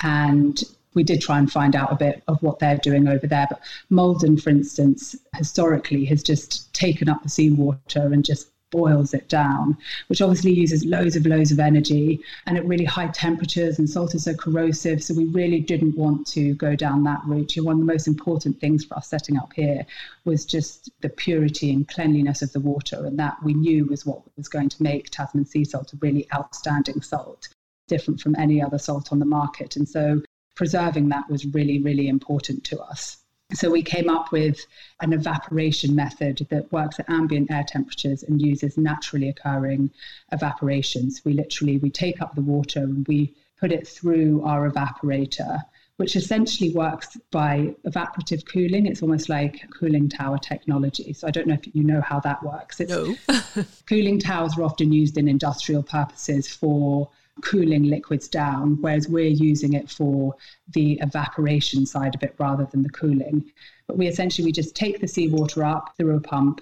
And 0.02 0.62
we 0.96 1.04
did 1.04 1.22
try 1.22 1.38
and 1.38 1.52
find 1.52 1.76
out 1.76 1.92
a 1.92 1.96
bit 1.96 2.24
of 2.28 2.42
what 2.42 2.60
they're 2.60 2.78
doing 2.78 3.08
over 3.08 3.28
there. 3.28 3.48
But 3.50 3.62
Maldon, 3.90 4.38
for 4.38 4.50
instance, 4.50 5.16
historically 5.36 6.06
has 6.06 6.24
just 6.24 6.74
taken 6.74 7.08
up 7.10 7.22
the 7.22 7.30
seawater 7.30 8.12
and 8.12 8.26
just 8.26 8.50
boils 8.72 9.14
it 9.14 9.30
down, 9.30 9.78
which 10.08 10.22
obviously 10.22 10.52
uses 10.52 10.84
loads 10.84 11.16
of 11.16 11.26
loads 11.26 11.52
of 11.52 11.60
energy 11.60 12.20
and 12.46 12.58
at 12.58 12.66
really 12.66 12.84
high 12.84 13.08
temperatures. 13.08 13.80
And 13.80 13.90
salt 13.90 14.16
is 14.16 14.24
so 14.24 14.34
corrosive, 14.34 15.04
so 15.04 15.14
we 15.14 15.26
really 15.26 15.60
didn't 15.60 15.96
want 15.96 16.28
to 16.28 16.56
go 16.56 16.76
down 16.76 17.04
that 17.04 17.22
route. 17.26 17.56
And 17.56 17.66
One 17.66 17.76
of 17.76 17.80
the 17.80 17.94
most 17.94 18.08
important 18.08 18.60
things 18.60 18.84
for 18.84 18.98
us 18.98 19.08
setting 19.08 19.38
up 19.38 19.54
here 19.54 19.86
was 20.26 20.46
just 20.46 20.90
the 21.02 21.10
purity 21.10 21.72
and 21.72 21.88
cleanliness 21.88 22.42
of 22.42 22.52
the 22.52 22.60
water, 22.60 23.06
and 23.06 23.18
that 23.20 23.38
we 23.44 23.54
knew 23.54 23.86
was 23.86 24.06
what 24.06 24.22
was 24.36 24.50
going 24.50 24.70
to 24.70 24.84
make 24.84 25.10
Tasman 25.10 25.46
sea 25.46 25.64
salt 25.64 25.94
a 25.94 25.98
really 26.02 26.28
outstanding 26.34 27.02
salt 27.02 27.48
different 27.88 28.20
from 28.20 28.36
any 28.36 28.62
other 28.62 28.80
salt 28.80 29.12
on 29.12 29.20
the 29.20 29.26
market. 29.26 29.76
And 29.76 29.88
so 29.88 30.22
preserving 30.56 31.10
that 31.10 31.30
was 31.30 31.46
really, 31.46 31.80
really 31.80 32.08
important 32.08 32.64
to 32.66 32.80
us. 32.82 33.18
So 33.54 33.70
we 33.70 33.84
came 33.84 34.10
up 34.10 34.32
with 34.32 34.66
an 35.02 35.14
evaporation 35.14 35.96
method 35.96 36.48
that 36.50 36.72
works 36.72 37.00
at 37.00 37.10
ambient 37.10 37.52
air 37.52 37.64
temperatures 37.68 38.24
and 38.24 38.42
uses 38.42 38.76
naturally 38.78 39.30
occurring 39.30 39.92
evaporations. 40.34 41.24
We 41.24 41.34
literally 41.34 41.78
we 41.78 41.92
take 41.92 42.22
up 42.22 42.34
the 42.34 42.42
water 42.42 42.80
and 42.80 43.08
we 43.08 43.36
put 43.60 43.72
it 43.72 43.88
through 43.88 44.44
our 44.44 44.70
evaporator, 44.70 45.62
which 45.98 46.16
essentially 46.16 46.72
works 46.72 47.18
by 47.30 47.76
evaporative 47.86 48.46
cooling. 48.52 48.88
It's 48.88 49.04
almost 49.04 49.30
like 49.30 49.70
cooling 49.72 50.10
tower 50.10 50.40
technology. 50.40 51.14
So 51.14 51.28
I 51.28 51.32
don't 51.32 51.48
know 51.48 51.54
if 51.54 51.76
you 51.76 51.84
know 51.84 52.02
how 52.02 52.20
that 52.22 52.42
works. 52.42 52.80
It's, 52.80 52.92
no. 52.92 53.16
cooling 53.86 54.20
towers 54.20 54.58
are 54.58 54.64
often 54.64 54.92
used 54.92 55.20
in 55.20 55.28
industrial 55.28 55.84
purposes 55.84 56.48
for 56.48 57.10
cooling 57.42 57.84
liquids 57.84 58.28
down, 58.28 58.78
whereas 58.82 59.08
we're 59.08 59.28
using 59.28 59.74
it 59.74 59.90
for 59.90 60.36
the 60.74 60.94
evaporation 61.02 61.86
side 61.86 62.16
of 62.16 62.24
it 62.24 62.36
rather 62.38 62.66
than 62.72 62.82
the 62.82 62.90
cooling. 62.90 63.52
But 63.88 63.98
we 63.98 64.08
essentially 64.08 64.46
we 64.46 64.52
just 64.52 64.76
take 64.76 65.00
the 65.00 65.08
seawater 65.08 65.64
up 65.64 65.94
through 65.98 66.16
a 66.16 66.22
pump. 66.22 66.62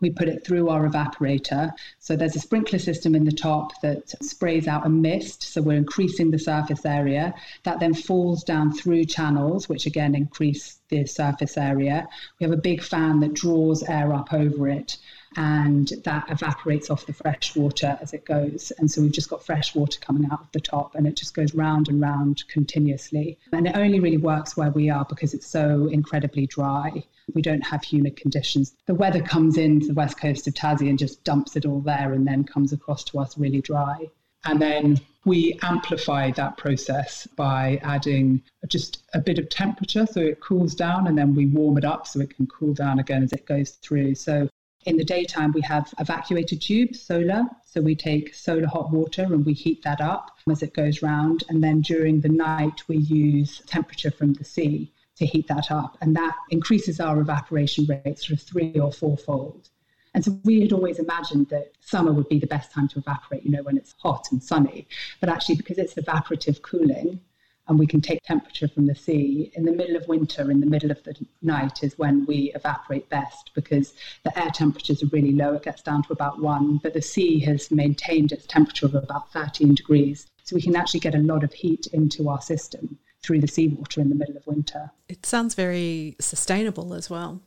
We 0.00 0.10
put 0.10 0.28
it 0.28 0.44
through 0.44 0.68
our 0.68 0.88
evaporator. 0.88 1.72
So 1.98 2.16
there's 2.16 2.36
a 2.36 2.40
sprinkler 2.40 2.80
system 2.80 3.14
in 3.14 3.24
the 3.24 3.32
top 3.32 3.80
that 3.80 4.10
sprays 4.22 4.66
out 4.66 4.84
a 4.84 4.88
mist. 4.88 5.44
So 5.44 5.62
we're 5.62 5.78
increasing 5.78 6.30
the 6.30 6.38
surface 6.38 6.84
area. 6.84 7.32
That 7.62 7.78
then 7.78 7.94
falls 7.94 8.42
down 8.42 8.72
through 8.72 9.04
channels, 9.04 9.68
which 9.68 9.86
again 9.86 10.14
increase 10.14 10.80
the 10.88 11.06
surface 11.06 11.56
area. 11.56 12.08
We 12.38 12.44
have 12.44 12.52
a 12.52 12.60
big 12.60 12.82
fan 12.82 13.20
that 13.20 13.34
draws 13.34 13.82
air 13.82 14.12
up 14.12 14.32
over 14.32 14.68
it 14.68 14.98
and 15.36 15.92
that 16.04 16.30
evaporates 16.30 16.90
off 16.90 17.06
the 17.06 17.12
fresh 17.12 17.56
water 17.56 17.98
as 18.00 18.12
it 18.12 18.24
goes. 18.24 18.72
And 18.78 18.90
so 18.90 19.02
we've 19.02 19.12
just 19.12 19.30
got 19.30 19.44
fresh 19.44 19.74
water 19.74 19.98
coming 20.00 20.30
out 20.30 20.40
of 20.40 20.52
the 20.52 20.60
top 20.60 20.94
and 20.94 21.06
it 21.06 21.16
just 21.16 21.34
goes 21.34 21.54
round 21.54 21.88
and 21.88 22.00
round 22.00 22.46
continuously. 22.48 23.38
And 23.52 23.66
it 23.66 23.76
only 23.76 24.00
really 24.00 24.16
works 24.16 24.56
where 24.56 24.70
we 24.70 24.90
are 24.90 25.04
because 25.04 25.34
it's 25.34 25.46
so 25.46 25.88
incredibly 25.88 26.46
dry. 26.46 27.04
We 27.34 27.42
don't 27.42 27.66
have 27.66 27.82
humid 27.82 28.16
conditions. 28.16 28.76
The 28.86 28.94
weather 28.94 29.22
comes 29.22 29.56
into 29.56 29.88
the 29.88 29.94
west 29.94 30.18
coast 30.20 30.46
of 30.46 30.54
Tassie 30.54 30.88
and 30.88 30.98
just 30.98 31.24
dumps 31.24 31.56
it 31.56 31.66
all 31.66 31.80
there 31.80 32.12
and 32.12 32.26
then 32.26 32.44
comes 32.44 32.72
across 32.72 33.02
to 33.04 33.18
us 33.18 33.36
really 33.36 33.60
dry. 33.60 34.08
And 34.44 34.60
then 34.60 35.00
we 35.24 35.58
amplify 35.62 36.30
that 36.32 36.56
process 36.56 37.26
by 37.28 37.80
adding 37.82 38.42
just 38.68 39.02
a 39.14 39.20
bit 39.20 39.38
of 39.38 39.48
temperature 39.48 40.06
so 40.06 40.20
it 40.20 40.40
cools 40.40 40.74
down 40.74 41.06
and 41.06 41.16
then 41.16 41.34
we 41.34 41.46
warm 41.46 41.78
it 41.78 41.84
up 41.84 42.06
so 42.06 42.20
it 42.20 42.34
can 42.36 42.46
cool 42.46 42.74
down 42.74 42.98
again 42.98 43.22
as 43.22 43.32
it 43.32 43.46
goes 43.46 43.70
through. 43.70 44.14
So 44.14 44.48
in 44.84 44.98
the 44.98 45.04
daytime, 45.04 45.52
we 45.52 45.62
have 45.62 45.92
evacuated 45.98 46.60
tubes, 46.60 47.00
solar. 47.00 47.42
So 47.64 47.80
we 47.80 47.94
take 47.94 48.34
solar 48.34 48.66
hot 48.66 48.92
water 48.92 49.22
and 49.22 49.44
we 49.44 49.54
heat 49.54 49.82
that 49.82 50.00
up 50.00 50.36
as 50.50 50.62
it 50.62 50.74
goes 50.74 51.02
round. 51.02 51.44
And 51.48 51.64
then 51.64 51.80
during 51.80 52.20
the 52.20 52.28
night, 52.28 52.86
we 52.86 52.98
use 52.98 53.62
temperature 53.66 54.10
from 54.10 54.34
the 54.34 54.44
sea 54.44 54.92
to 55.16 55.26
heat 55.26 55.48
that 55.48 55.70
up. 55.70 55.96
And 56.02 56.14
that 56.16 56.36
increases 56.50 57.00
our 57.00 57.20
evaporation 57.20 57.86
rate 57.86 58.18
sort 58.18 58.38
of 58.38 58.42
three 58.42 58.78
or 58.78 58.92
fourfold. 58.92 59.70
And 60.14 60.24
so 60.24 60.38
we 60.44 60.60
had 60.60 60.72
always 60.72 60.98
imagined 60.98 61.48
that 61.48 61.72
summer 61.80 62.12
would 62.12 62.28
be 62.28 62.38
the 62.38 62.46
best 62.46 62.70
time 62.70 62.88
to 62.88 62.98
evaporate, 63.00 63.44
you 63.44 63.50
know, 63.50 63.62
when 63.62 63.76
it's 63.76 63.94
hot 63.98 64.28
and 64.30 64.42
sunny. 64.42 64.86
But 65.20 65.28
actually, 65.28 65.56
because 65.56 65.78
it's 65.78 65.94
evaporative 65.94 66.62
cooling, 66.62 67.20
and 67.66 67.78
we 67.78 67.86
can 67.86 68.00
take 68.00 68.22
temperature 68.22 68.68
from 68.68 68.86
the 68.86 68.94
sea. 68.94 69.50
In 69.54 69.64
the 69.64 69.72
middle 69.72 69.96
of 69.96 70.06
winter, 70.06 70.50
in 70.50 70.60
the 70.60 70.66
middle 70.66 70.90
of 70.90 71.02
the 71.02 71.14
night, 71.42 71.82
is 71.82 71.98
when 71.98 72.26
we 72.26 72.52
evaporate 72.54 73.08
best 73.08 73.52
because 73.54 73.94
the 74.22 74.38
air 74.38 74.50
temperatures 74.50 75.02
are 75.02 75.08
really 75.08 75.32
low. 75.32 75.54
It 75.54 75.62
gets 75.62 75.82
down 75.82 76.02
to 76.04 76.12
about 76.12 76.40
one, 76.40 76.78
but 76.82 76.92
the 76.92 77.02
sea 77.02 77.40
has 77.40 77.70
maintained 77.70 78.32
its 78.32 78.46
temperature 78.46 78.86
of 78.86 78.94
about 78.94 79.32
13 79.32 79.74
degrees. 79.74 80.26
So 80.44 80.56
we 80.56 80.62
can 80.62 80.76
actually 80.76 81.00
get 81.00 81.14
a 81.14 81.18
lot 81.18 81.42
of 81.42 81.52
heat 81.54 81.86
into 81.92 82.28
our 82.28 82.40
system 82.42 82.98
through 83.22 83.40
the 83.40 83.48
seawater 83.48 84.02
in 84.02 84.10
the 84.10 84.14
middle 84.14 84.36
of 84.36 84.46
winter. 84.46 84.90
It 85.08 85.24
sounds 85.24 85.54
very 85.54 86.16
sustainable 86.20 86.92
as 86.92 87.08
well. 87.08 87.40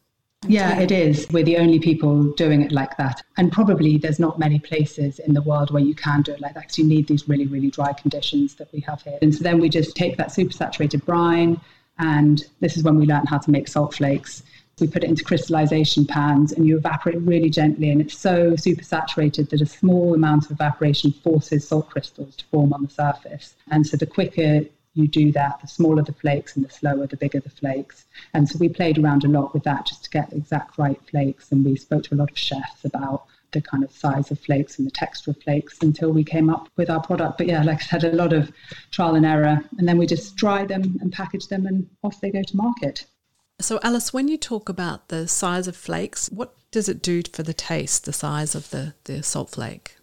Yeah, 0.45 0.79
it 0.79 0.91
is. 0.91 1.27
We're 1.31 1.43
the 1.43 1.57
only 1.57 1.79
people 1.79 2.31
doing 2.33 2.61
it 2.61 2.71
like 2.71 2.95
that. 2.97 3.23
And 3.37 3.51
probably 3.51 3.97
there's 3.97 4.19
not 4.19 4.37
many 4.37 4.59
places 4.59 5.19
in 5.19 5.33
the 5.33 5.41
world 5.41 5.71
where 5.71 5.81
you 5.81 5.95
can 5.95 6.21
do 6.21 6.31
it 6.33 6.41
like 6.41 6.53
that 6.53 6.61
because 6.61 6.77
you 6.77 6.85
need 6.85 7.07
these 7.07 7.27
really, 7.27 7.47
really 7.47 7.71
dry 7.71 7.93
conditions 7.93 8.55
that 8.55 8.71
we 8.71 8.79
have 8.81 9.01
here. 9.01 9.17
And 9.21 9.33
so 9.33 9.43
then 9.43 9.59
we 9.59 9.67
just 9.67 9.95
take 9.95 10.17
that 10.17 10.29
supersaturated 10.29 11.03
brine 11.05 11.59
And 11.99 12.45
this 12.59 12.77
is 12.77 12.83
when 12.83 12.97
we 12.97 13.05
learn 13.05 13.25
how 13.25 13.37
to 13.39 13.51
make 13.51 13.67
salt 13.67 13.95
flakes. 13.95 14.43
We 14.79 14.87
put 14.87 15.03
it 15.03 15.09
into 15.09 15.23
crystallization 15.23 16.05
pans 16.05 16.51
and 16.51 16.67
you 16.67 16.77
evaporate 16.77 17.19
really 17.21 17.49
gently, 17.49 17.89
and 17.89 17.99
it's 17.99 18.15
so 18.15 18.55
super 18.55 18.83
saturated 18.83 19.49
that 19.49 19.61
a 19.61 19.65
small 19.65 20.13
amount 20.13 20.45
of 20.45 20.51
evaporation 20.51 21.11
forces 21.11 21.67
salt 21.67 21.89
crystals 21.89 22.35
to 22.35 22.45
form 22.45 22.73
on 22.73 22.83
the 22.83 22.89
surface. 22.89 23.55
And 23.71 23.87
so 23.87 23.97
the 23.97 24.05
quicker 24.05 24.61
you 24.97 25.07
do 25.07 25.31
that, 25.31 25.61
the 25.61 25.67
smaller 25.67 26.01
the 26.01 26.13
flakes 26.13 26.55
and 26.55 26.65
the 26.65 26.69
slower, 26.69 27.07
the 27.07 27.17
bigger 27.17 27.39
the 27.39 27.49
flakes. 27.49 28.05
And 28.33 28.49
so 28.49 28.57
we 28.59 28.69
played 28.69 28.97
around 28.97 29.23
a 29.23 29.27
lot 29.27 29.53
with 29.53 29.63
that 29.63 29.85
just 29.85 30.03
to 30.05 30.09
get 30.09 30.29
the 30.29 30.37
exact 30.37 30.77
right 30.77 30.99
flakes. 31.09 31.51
And 31.51 31.63
we 31.63 31.75
spoke 31.75 32.03
to 32.03 32.15
a 32.15 32.17
lot 32.17 32.31
of 32.31 32.37
chefs 32.37 32.83
about 32.83 33.25
the 33.51 33.61
kind 33.61 33.83
of 33.83 33.91
size 33.91 34.31
of 34.31 34.39
flakes 34.39 34.77
and 34.77 34.87
the 34.87 34.91
texture 34.91 35.31
of 35.31 35.41
flakes 35.41 35.77
until 35.81 36.11
we 36.11 36.23
came 36.23 36.49
up 36.49 36.69
with 36.75 36.89
our 36.89 37.01
product. 37.01 37.37
But 37.37 37.47
yeah, 37.47 37.63
like 37.63 37.81
I 37.81 37.85
said, 37.85 38.03
a 38.03 38.11
lot 38.11 38.33
of 38.33 38.51
trial 38.91 39.15
and 39.15 39.25
error. 39.25 39.61
And 39.77 39.87
then 39.87 39.97
we 39.97 40.05
just 40.05 40.35
dry 40.35 40.65
them 40.65 40.97
and 41.01 41.11
package 41.13 41.47
them 41.47 41.65
and 41.65 41.87
off 42.03 42.19
they 42.19 42.31
go 42.31 42.43
to 42.43 42.57
market. 42.57 43.05
So, 43.59 43.79
Alice, 43.81 44.13
when 44.13 44.27
you 44.27 44.37
talk 44.37 44.69
about 44.69 45.07
the 45.07 45.27
size 45.27 45.67
of 45.67 45.75
flakes, 45.75 46.27
what 46.29 46.53
does 46.71 46.87
it 46.87 47.01
do 47.01 47.23
for 47.31 47.43
the 47.43 47.53
taste, 47.53 48.05
the 48.05 48.13
size 48.13 48.53
of 48.53 48.69
the, 48.69 48.93
the 49.05 49.23
salt 49.23 49.51
flake? 49.51 49.97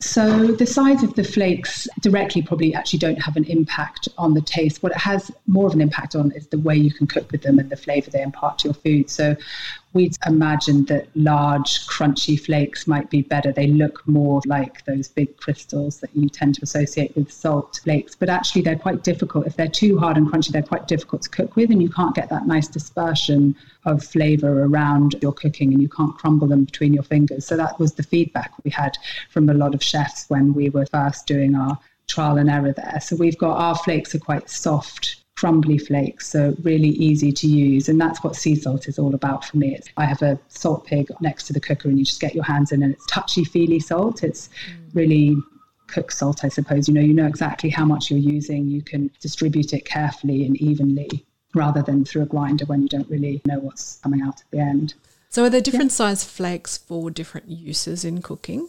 So 0.00 0.46
the 0.46 0.66
size 0.66 1.02
of 1.02 1.14
the 1.14 1.24
flakes 1.24 1.88
directly 2.00 2.40
probably 2.40 2.72
actually 2.72 3.00
don't 3.00 3.20
have 3.20 3.36
an 3.36 3.44
impact 3.44 4.08
on 4.16 4.34
the 4.34 4.40
taste. 4.40 4.80
What 4.80 4.92
it 4.92 4.98
has 4.98 5.32
more 5.48 5.66
of 5.66 5.72
an 5.72 5.80
impact 5.80 6.14
on 6.14 6.30
is 6.32 6.46
the 6.46 6.58
way 6.58 6.76
you 6.76 6.92
can 6.92 7.08
cook 7.08 7.30
with 7.32 7.42
them 7.42 7.58
and 7.58 7.68
the 7.68 7.76
flavour 7.76 8.10
they 8.10 8.22
impart 8.22 8.60
to 8.60 8.68
your 8.68 8.74
food. 8.74 9.10
So 9.10 9.36
we'd 9.92 10.16
imagined 10.26 10.88
that 10.88 11.08
large, 11.14 11.86
crunchy 11.86 12.38
flakes 12.38 12.86
might 12.86 13.08
be 13.10 13.22
better. 13.22 13.52
They 13.52 13.68
look 13.68 14.06
more 14.06 14.40
like 14.46 14.84
those 14.84 15.08
big 15.08 15.36
crystals 15.38 16.00
that 16.00 16.10
you 16.14 16.28
tend 16.28 16.56
to 16.56 16.62
associate 16.62 17.16
with 17.16 17.32
salt 17.32 17.80
flakes, 17.82 18.14
but 18.14 18.28
actually 18.28 18.62
they're 18.62 18.76
quite 18.76 19.02
difficult. 19.02 19.46
If 19.46 19.56
they're 19.56 19.68
too 19.68 19.98
hard 19.98 20.16
and 20.16 20.26
crunchy, 20.26 20.50
they're 20.50 20.62
quite 20.62 20.88
difficult 20.88 21.22
to 21.22 21.30
cook 21.30 21.56
with, 21.56 21.70
and 21.70 21.82
you 21.82 21.88
can't 21.88 22.14
get 22.14 22.28
that 22.28 22.46
nice 22.46 22.68
dispersion 22.68 23.56
of 23.84 24.04
flavour 24.04 24.64
around 24.64 25.16
your 25.22 25.32
cooking, 25.32 25.72
and 25.72 25.80
you 25.80 25.88
can't 25.88 26.16
crumble 26.16 26.48
them 26.48 26.64
between 26.64 26.92
your 26.92 27.02
fingers. 27.02 27.46
So 27.46 27.56
that 27.56 27.78
was 27.78 27.94
the 27.94 28.02
feedback 28.02 28.52
we 28.64 28.70
had 28.70 28.96
from 29.30 29.48
a 29.48 29.54
lot 29.54 29.74
of 29.74 29.82
chefs 29.82 30.28
when 30.28 30.52
we 30.54 30.70
were 30.70 30.86
first 30.86 31.26
doing 31.26 31.54
our 31.54 31.78
trial 32.08 32.38
and 32.38 32.50
error 32.50 32.72
there. 32.72 33.00
So 33.00 33.16
we've 33.16 33.38
got 33.38 33.58
our 33.58 33.74
flakes 33.74 34.14
are 34.14 34.18
quite 34.18 34.48
soft 34.50 35.17
crumbly 35.38 35.78
flakes, 35.78 36.26
so 36.26 36.52
really 36.62 36.88
easy 36.88 37.30
to 37.30 37.46
use. 37.46 37.88
And 37.88 38.00
that's 38.00 38.24
what 38.24 38.34
sea 38.34 38.56
salt 38.56 38.88
is 38.88 38.98
all 38.98 39.14
about 39.14 39.44
for 39.44 39.56
me. 39.56 39.72
It's, 39.72 39.88
I 39.96 40.04
have 40.04 40.20
a 40.20 40.36
salt 40.48 40.84
pig 40.84 41.08
next 41.20 41.44
to 41.44 41.52
the 41.52 41.60
cooker, 41.60 41.88
and 41.88 41.96
you 41.96 42.04
just 42.04 42.20
get 42.20 42.34
your 42.34 42.42
hands 42.42 42.72
in, 42.72 42.82
and 42.82 42.92
it's 42.92 43.06
touchy 43.06 43.44
feely 43.44 43.78
salt. 43.78 44.24
It's 44.24 44.48
mm. 44.48 44.94
really 44.94 45.36
cook 45.86 46.10
salt, 46.10 46.44
I 46.44 46.48
suppose. 46.48 46.88
You 46.88 46.94
know, 46.94 47.00
you 47.00 47.14
know 47.14 47.26
exactly 47.26 47.70
how 47.70 47.84
much 47.84 48.10
you're 48.10 48.18
using. 48.18 48.66
You 48.66 48.82
can 48.82 49.12
distribute 49.20 49.72
it 49.72 49.84
carefully 49.84 50.44
and 50.44 50.56
evenly, 50.56 51.24
rather 51.54 51.82
than 51.82 52.04
through 52.04 52.22
a 52.22 52.26
grinder 52.26 52.64
when 52.64 52.82
you 52.82 52.88
don't 52.88 53.08
really 53.08 53.40
know 53.46 53.60
what's 53.60 53.98
coming 53.98 54.22
out 54.22 54.40
at 54.40 54.50
the 54.50 54.58
end. 54.58 54.94
So, 55.28 55.44
are 55.44 55.50
there 55.50 55.60
different 55.60 55.92
yeah. 55.92 55.98
size 55.98 56.24
flakes 56.24 56.76
for 56.76 57.12
different 57.12 57.48
uses 57.48 58.04
in 58.04 58.22
cooking? 58.22 58.68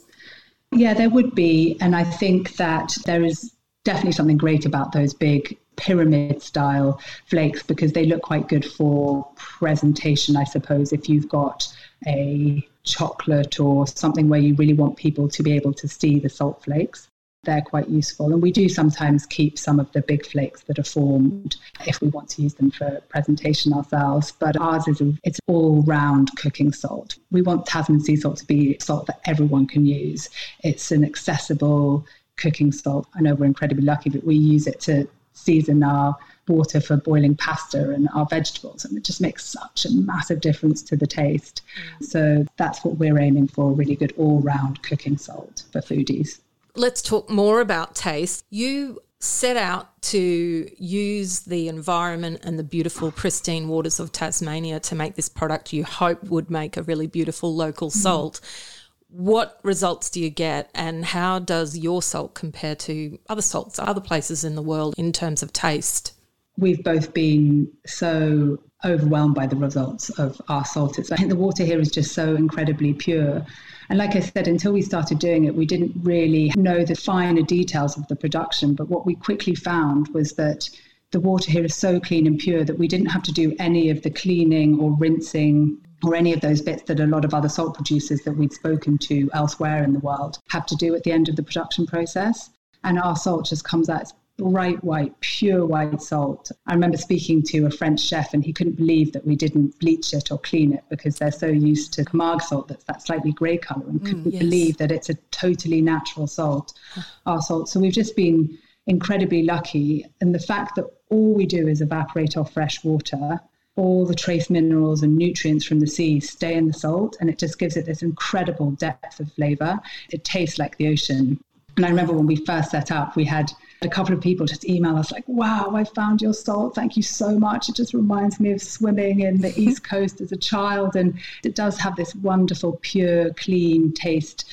Yeah, 0.72 0.94
there 0.94 1.10
would 1.10 1.34
be. 1.34 1.78
And 1.82 1.96
I 1.96 2.04
think 2.04 2.58
that 2.58 2.96
there 3.06 3.24
is 3.24 3.56
definitely 3.86 4.12
something 4.12 4.38
great 4.38 4.68
about 4.68 4.92
those 4.92 5.16
big 5.16 5.58
pyramid 5.80 6.44
style 6.44 7.00
flakes 7.26 7.64
because 7.64 7.94
they 7.94 8.06
look 8.06 8.22
quite 8.22 8.48
good 8.48 8.66
for 8.66 9.28
presentation, 9.36 10.36
I 10.36 10.44
suppose, 10.44 10.92
if 10.94 11.10
you've 11.10 11.30
got 11.30 11.68
a 12.06 12.68
chocolate 12.84 13.60
or 13.60 13.88
something 13.88 14.30
where 14.30 14.40
you 14.40 14.56
really 14.56 14.74
want 14.74 14.98
people 14.98 15.28
to 15.30 15.44
be 15.44 15.54
able 15.54 15.74
to 15.74 15.88
see 15.88 16.20
the 16.20 16.30
salt 16.30 16.64
flakes. 16.64 17.08
They're 17.44 17.62
quite 17.62 17.88
useful. 17.88 18.34
And 18.34 18.42
we 18.42 18.52
do 18.52 18.68
sometimes 18.68 19.26
keep 19.26 19.58
some 19.58 19.80
of 19.80 19.90
the 19.94 20.02
big 20.02 20.26
flakes 20.26 20.64
that 20.64 20.78
are 20.78 20.84
formed 20.84 21.56
if 21.88 22.02
we 22.02 22.10
want 22.10 22.28
to 22.32 22.42
use 22.42 22.56
them 22.56 22.70
for 22.70 23.00
presentation 23.08 23.72
ourselves. 23.72 24.34
But 24.34 24.60
ours 24.60 24.88
is 24.90 25.00
a, 25.00 25.14
it's 25.24 25.40
all 25.48 25.82
round 25.84 26.36
cooking 26.36 26.74
salt. 26.74 27.16
We 27.32 27.42
want 27.42 27.66
Tasman 27.66 28.02
sea 28.02 28.18
salt 28.18 28.38
to 28.40 28.46
be 28.46 28.78
salt 28.82 29.06
that 29.08 29.22
everyone 29.26 29.68
can 29.68 29.86
use. 29.86 30.30
It's 30.64 30.92
an 30.92 31.06
accessible 31.06 32.06
cooking 32.36 32.74
salt. 32.74 33.08
I 33.16 33.22
know 33.22 33.36
we're 33.36 33.46
incredibly 33.46 33.86
lucky, 33.86 34.10
but 34.10 34.26
we 34.26 34.36
use 34.36 34.68
it 34.68 34.82
to 34.82 35.08
season 35.44 35.84
our 35.84 36.16
water 36.50 36.82
for 36.82 36.98
boiling 36.98 37.36
pasta 37.36 37.92
and 37.92 38.10
our 38.14 38.26
vegetables. 38.26 38.84
And 38.84 38.98
it 38.98 39.04
just 39.04 39.22
makes 39.22 39.46
such 39.46 39.86
a 39.86 39.92
massive 39.92 40.42
difference 40.42 40.82
to 40.84 40.98
the 40.98 41.08
taste. 41.08 41.62
Mm. 42.02 42.06
So 42.06 42.46
that's 42.58 42.84
what 42.84 42.98
we're 42.98 43.20
aiming 43.20 43.48
for 43.48 43.72
really 43.72 43.96
good 43.96 44.14
all 44.18 44.42
round 44.42 44.82
cooking 44.84 45.18
salt 45.18 45.64
for 45.72 45.82
foodies. 45.82 46.40
Let's 46.76 47.02
talk 47.02 47.30
more 47.30 47.62
about 47.62 47.96
taste. 47.96 48.44
You 48.50 49.00
set 49.22 49.58
out 49.58 50.02
to 50.02 50.70
use 50.78 51.42
the 51.42 51.68
environment 51.68 52.40
and 52.44 52.58
the 52.58 52.64
beautiful, 52.64 53.12
pristine 53.12 53.68
waters 53.68 54.00
of 54.00 54.14
Tasmania 54.14 54.80
to 54.80 54.96
make 54.96 55.16
this 55.16 55.28
product 55.28 55.74
you 55.74 55.84
hope 55.84 56.24
would 56.24 56.50
make 56.50 56.78
a 56.78 56.84
really 56.84 57.08
beautiful 57.08 57.54
local 57.54 57.90
mm. 57.90 57.94
salt. 57.94 58.42
Mm 58.42 58.76
what 59.10 59.60
results 59.64 60.10
do 60.10 60.22
you 60.22 60.30
get 60.30 60.70
and 60.74 61.04
how 61.04 61.40
does 61.40 61.78
your 61.78 62.02
salt 62.02 62.36
compare 62.36 62.76
to 62.76 63.18
other 63.28 63.42
salts 63.42 63.80
other 63.80 64.02
places 64.02 64.44
in 64.44 64.56
the 64.56 64.62
world 64.62 64.94
in 64.98 65.12
terms 65.12 65.42
of 65.42 65.52
taste? 65.52 66.14
We've 66.58 66.84
both 66.84 67.14
been 67.14 67.72
so 67.86 68.60
overwhelmed 68.86 69.36
by 69.36 69.48
the 69.48 69.56
results 69.56 70.10
of 70.12 70.42
our 70.48 70.64
salt. 70.64 71.00
I 71.00 71.16
think 71.16 71.30
the 71.30 71.36
water 71.36 71.64
here 71.64 71.80
is 71.80 71.92
just 71.92 72.14
so 72.14 72.36
incredibly 72.36 72.94
pure. 72.94 73.46
And 73.90 73.98
like 73.98 74.16
i 74.16 74.20
said 74.20 74.48
until 74.48 74.72
we 74.72 74.84
started 74.84 75.18
doing 75.18 75.46
it 75.46 75.56
we 75.56 75.66
didn't 75.66 75.94
really 76.04 76.54
know 76.56 76.86
the 76.86 76.96
finer 76.96 77.42
details 77.42 77.98
of 77.98 78.08
the 78.08 78.16
production. 78.16 78.76
But 78.76 78.90
what 78.90 79.06
we 79.06 79.16
quickly 79.16 79.56
found 79.56 80.10
was 80.10 80.34
that 80.34 80.70
the 81.12 81.20
water 81.20 81.52
here 81.52 81.66
is 81.66 81.76
so 81.76 82.00
clean 82.00 82.28
and 82.28 82.38
pure 82.38 82.64
that 82.64 82.78
we 82.78 82.88
didn't 82.88 83.08
have 83.08 83.24
to 83.24 83.32
do 83.32 83.56
any 83.58 83.90
of 83.90 84.04
the 84.04 84.12
cleaning 84.12 84.80
or 84.80 84.96
rinsing 84.96 85.80
or 86.04 86.16
any 86.16 86.34
of 86.34 86.42
those 86.42 86.62
bits 86.62 86.84
that 86.84 87.00
a 87.00 87.06
lot 87.06 87.26
of 87.26 87.34
other 87.34 87.50
salt 87.50 87.76
producers 87.76 88.22
that 88.22 88.34
we'd 88.34 88.54
spoken 88.54 88.98
to 88.98 89.30
elsewhere 89.34 89.84
in 89.84 89.94
the 89.94 90.00
world 90.00 90.40
have 90.50 90.66
to 90.68 90.76
do 90.76 90.96
at 90.96 91.04
the 91.04 91.12
end 91.12 91.30
of 91.30 91.36
the 91.36 91.44
production 91.44 91.86
process. 91.86 92.50
And 92.84 92.98
our 92.98 93.16
salt 93.16 93.46
just 93.46 93.66
comes 93.66 93.90
out 93.90 94.02
as 94.02 94.14
bright 94.38 94.82
white, 94.84 95.20
pure 95.20 95.66
white 95.66 96.02
salt. 96.02 96.52
I 96.66 96.74
remember 96.74 96.98
speaking 96.98 97.44
to 97.44 97.66
a 97.66 97.72
French 97.72 98.00
chef 98.00 98.34
and 98.34 98.44
he 98.44 98.54
couldn't 98.54 98.78
believe 98.78 99.12
that 99.12 99.26
we 99.26 99.36
didn't 99.36 99.78
bleach 99.80 100.14
it 100.14 100.32
or 100.32 100.40
clean 100.40 100.74
it 100.74 100.84
because 100.90 101.18
they're 101.18 101.32
so 101.32 101.48
used 101.48 101.92
to 101.94 102.06
Camargue 102.06 102.42
salt 102.42 102.70
that's 102.70 102.86
that 102.86 103.06
slightly 103.06 103.34
grey 103.34 103.58
colour 103.58 103.86
and 103.88 104.04
couldn't 104.04 104.26
mm, 104.26 104.34
yes. 104.34 104.42
believe 104.42 104.78
that 104.78 104.92
it's 104.92 105.10
a 105.10 105.16
totally 105.32 105.82
natural 105.82 106.26
salt, 106.26 106.74
our 107.26 107.42
salt. 107.42 107.68
So 107.68 107.80
we've 107.80 107.94
just 107.94 108.16
been 108.16 108.58
incredibly 108.88 109.44
lucky. 109.44 110.06
And 110.22 110.34
the 110.34 110.40
fact 110.40 110.76
that 110.76 110.86
all 111.10 111.34
we 111.34 111.46
do 111.46 111.68
is 111.68 111.82
evaporate 111.82 112.38
off 112.38 112.54
fresh 112.54 112.84
water 112.84 113.40
all 113.80 114.06
the 114.06 114.14
trace 114.14 114.50
minerals 114.50 115.04
and 115.04 115.16
nutrients 115.16 115.66
from 115.66 115.80
the 115.80 115.88
sea 115.88 116.20
stay 116.20 116.54
in 116.54 116.68
the 116.68 116.74
salt 116.74 117.16
and 117.22 117.30
it 117.30 117.40
just 117.40 117.58
gives 117.58 117.78
it 117.78 117.86
this 117.86 118.04
incredible 118.04 118.72
depth 118.72 119.22
of 119.22 119.32
flavor. 119.34 119.80
It 120.10 120.26
tastes 120.26 120.60
like 120.60 120.76
the 120.78 120.90
ocean. 120.90 121.42
And 121.78 121.86
I 121.86 121.90
remember 121.90 122.12
when 122.12 122.28
we 122.28 122.36
first 122.36 122.72
set 122.72 122.92
up, 122.92 123.16
we 123.16 123.24
had 123.24 123.50
a 123.82 123.88
couple 123.88 124.14
of 124.14 124.20
people 124.20 124.46
just 124.46 124.68
email 124.68 124.98
us 124.98 125.14
like, 125.14 125.24
wow, 125.28 125.72
I 125.74 125.86
found 125.86 126.22
your 126.22 126.34
salt. 126.34 126.76
Thank 126.76 126.98
you 126.98 127.04
so 127.04 127.40
much. 127.40 127.70
It 127.70 127.76
just 127.76 127.94
reminds 127.94 128.38
me 128.42 128.52
of 128.52 128.62
swimming 128.62 129.22
in 129.22 129.40
the 129.40 129.54
East 129.58 129.86
Coast 129.86 130.20
as 130.20 130.34
a 130.34 130.38
child. 130.38 130.98
And 130.98 131.18
it 131.46 131.56
does 131.56 131.80
have 131.80 131.96
this 131.96 132.14
wonderful, 132.16 132.80
pure, 132.82 133.34
clean 133.36 133.94
taste 133.94 134.44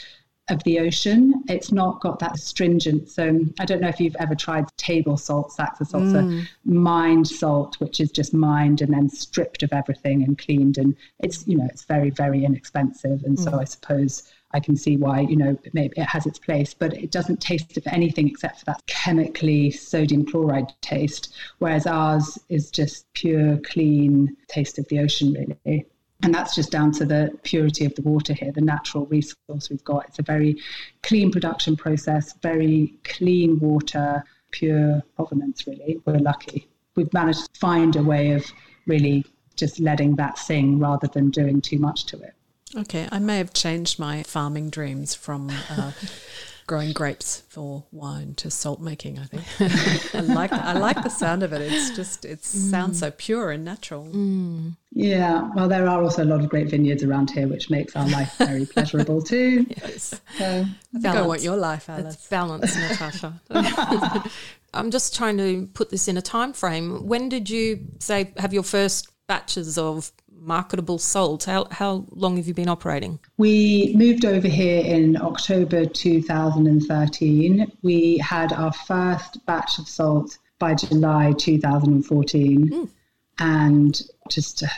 of 0.48 0.62
the 0.64 0.78
ocean. 0.78 1.42
It's 1.48 1.72
not 1.72 2.00
got 2.00 2.18
that 2.20 2.38
stringent. 2.38 3.10
So 3.10 3.40
I 3.58 3.64
don't 3.64 3.80
know 3.80 3.88
if 3.88 4.00
you've 4.00 4.16
ever 4.16 4.34
tried 4.34 4.64
table 4.76 5.16
salt. 5.16 5.52
Saxa 5.52 5.84
salt's 5.84 6.12
mm. 6.12 6.46
mined 6.64 7.26
salt, 7.26 7.76
which 7.80 8.00
is 8.00 8.10
just 8.12 8.32
mined 8.32 8.80
and 8.80 8.92
then 8.92 9.08
stripped 9.08 9.62
of 9.62 9.72
everything 9.72 10.22
and 10.22 10.38
cleaned. 10.38 10.78
And 10.78 10.94
it's, 11.18 11.46
you 11.48 11.56
know, 11.56 11.66
it's 11.68 11.84
very, 11.84 12.10
very 12.10 12.44
inexpensive. 12.44 13.24
And 13.24 13.36
mm. 13.36 13.42
so 13.42 13.58
I 13.58 13.64
suppose 13.64 14.30
I 14.52 14.60
can 14.60 14.76
see 14.76 14.96
why, 14.96 15.20
you 15.20 15.36
know, 15.36 15.58
maybe 15.72 16.00
it 16.00 16.06
has 16.06 16.26
its 16.26 16.38
place, 16.38 16.72
but 16.72 16.94
it 16.94 17.10
doesn't 17.10 17.40
taste 17.40 17.76
of 17.76 17.86
anything 17.88 18.28
except 18.28 18.60
for 18.60 18.64
that 18.66 18.86
chemically 18.86 19.70
sodium 19.72 20.24
chloride 20.24 20.72
taste, 20.80 21.34
whereas 21.58 21.86
ours 21.86 22.38
is 22.48 22.70
just 22.70 23.12
pure, 23.14 23.58
clean 23.58 24.36
taste 24.48 24.78
of 24.78 24.86
the 24.88 25.00
ocean, 25.00 25.56
really. 25.64 25.86
And 26.22 26.34
that's 26.34 26.54
just 26.54 26.70
down 26.70 26.92
to 26.92 27.04
the 27.04 27.30
purity 27.42 27.84
of 27.84 27.94
the 27.94 28.02
water 28.02 28.32
here, 28.32 28.50
the 28.52 28.60
natural 28.60 29.06
resource 29.06 29.68
we've 29.70 29.84
got. 29.84 30.06
It's 30.08 30.18
a 30.18 30.22
very 30.22 30.56
clean 31.02 31.30
production 31.30 31.76
process, 31.76 32.34
very 32.42 32.94
clean 33.04 33.58
water, 33.58 34.24
pure 34.50 35.02
provenance, 35.14 35.66
really. 35.66 35.98
We're 36.04 36.18
lucky. 36.18 36.68
We've 36.94 37.12
managed 37.12 37.52
to 37.52 37.60
find 37.60 37.96
a 37.96 38.02
way 38.02 38.30
of 38.30 38.44
really 38.86 39.24
just 39.56 39.80
letting 39.80 40.16
that 40.16 40.38
sing 40.38 40.78
rather 40.78 41.06
than 41.08 41.30
doing 41.30 41.60
too 41.60 41.78
much 41.78 42.06
to 42.06 42.20
it. 42.20 42.35
Okay, 42.76 43.08
I 43.10 43.18
may 43.18 43.38
have 43.38 43.52
changed 43.52 43.98
my 43.98 44.22
farming 44.22 44.70
dreams 44.70 45.14
from 45.14 45.50
uh, 45.70 45.92
growing 46.66 46.92
grapes 46.92 47.42
for 47.48 47.84
wine 47.90 48.34
to 48.34 48.50
salt 48.50 48.80
making. 48.80 49.18
I 49.18 49.24
think 49.24 50.14
I 50.14 50.20
like 50.20 50.52
I 50.52 50.72
like 50.74 51.02
the 51.02 51.08
sound 51.08 51.42
of 51.42 51.52
it. 51.52 51.62
It's 51.62 51.96
just 51.96 52.24
it 52.24 52.44
sounds 52.44 52.98
so 52.98 53.10
pure 53.10 53.50
and 53.50 53.64
natural. 53.64 54.06
Yeah, 54.92 55.50
well, 55.54 55.68
there 55.68 55.88
are 55.88 56.02
also 56.02 56.24
a 56.24 56.26
lot 56.26 56.40
of 56.40 56.48
great 56.48 56.68
vineyards 56.68 57.02
around 57.02 57.30
here, 57.30 57.48
which 57.48 57.70
makes 57.70 57.96
our 57.96 58.08
life 58.08 58.34
very 58.36 58.66
pleasurable 58.72 59.22
too. 59.22 59.66
Yes, 59.82 60.20
So, 60.38 60.64
I 60.94 60.98
think 60.98 61.06
I 61.14 61.22
want 61.22 61.42
your 61.42 61.56
life, 61.56 61.88
Alice. 61.88 62.14
It's 62.14 62.28
balance, 62.28 62.76
Natasha. 62.76 63.40
I'm 64.74 64.90
just 64.90 65.14
trying 65.16 65.38
to 65.38 65.68
put 65.72 65.90
this 65.90 66.08
in 66.08 66.16
a 66.18 66.22
time 66.22 66.52
frame. 66.52 67.06
When 67.06 67.28
did 67.30 67.48
you 67.48 67.86
say 68.00 68.32
have 68.36 68.52
your 68.52 68.62
first 68.62 69.08
batches 69.26 69.76
of 69.78 70.12
marketable 70.38 70.98
salt? 70.98 71.44
How 71.44 71.66
how 71.70 72.04
long 72.10 72.36
have 72.36 72.46
you 72.46 72.54
been 72.54 72.68
operating? 72.68 73.18
We 73.36 73.94
moved 73.96 74.24
over 74.24 74.48
here 74.48 74.84
in 74.84 75.16
October 75.20 75.86
2013. 75.86 77.72
We 77.82 78.18
had 78.18 78.52
our 78.52 78.72
first 78.72 79.44
batch 79.46 79.78
of 79.78 79.88
salt 79.88 80.38
by 80.58 80.74
July 80.74 81.32
2014, 81.36 82.88
and 83.38 84.02
just 84.28 84.62
uh, 84.62 84.68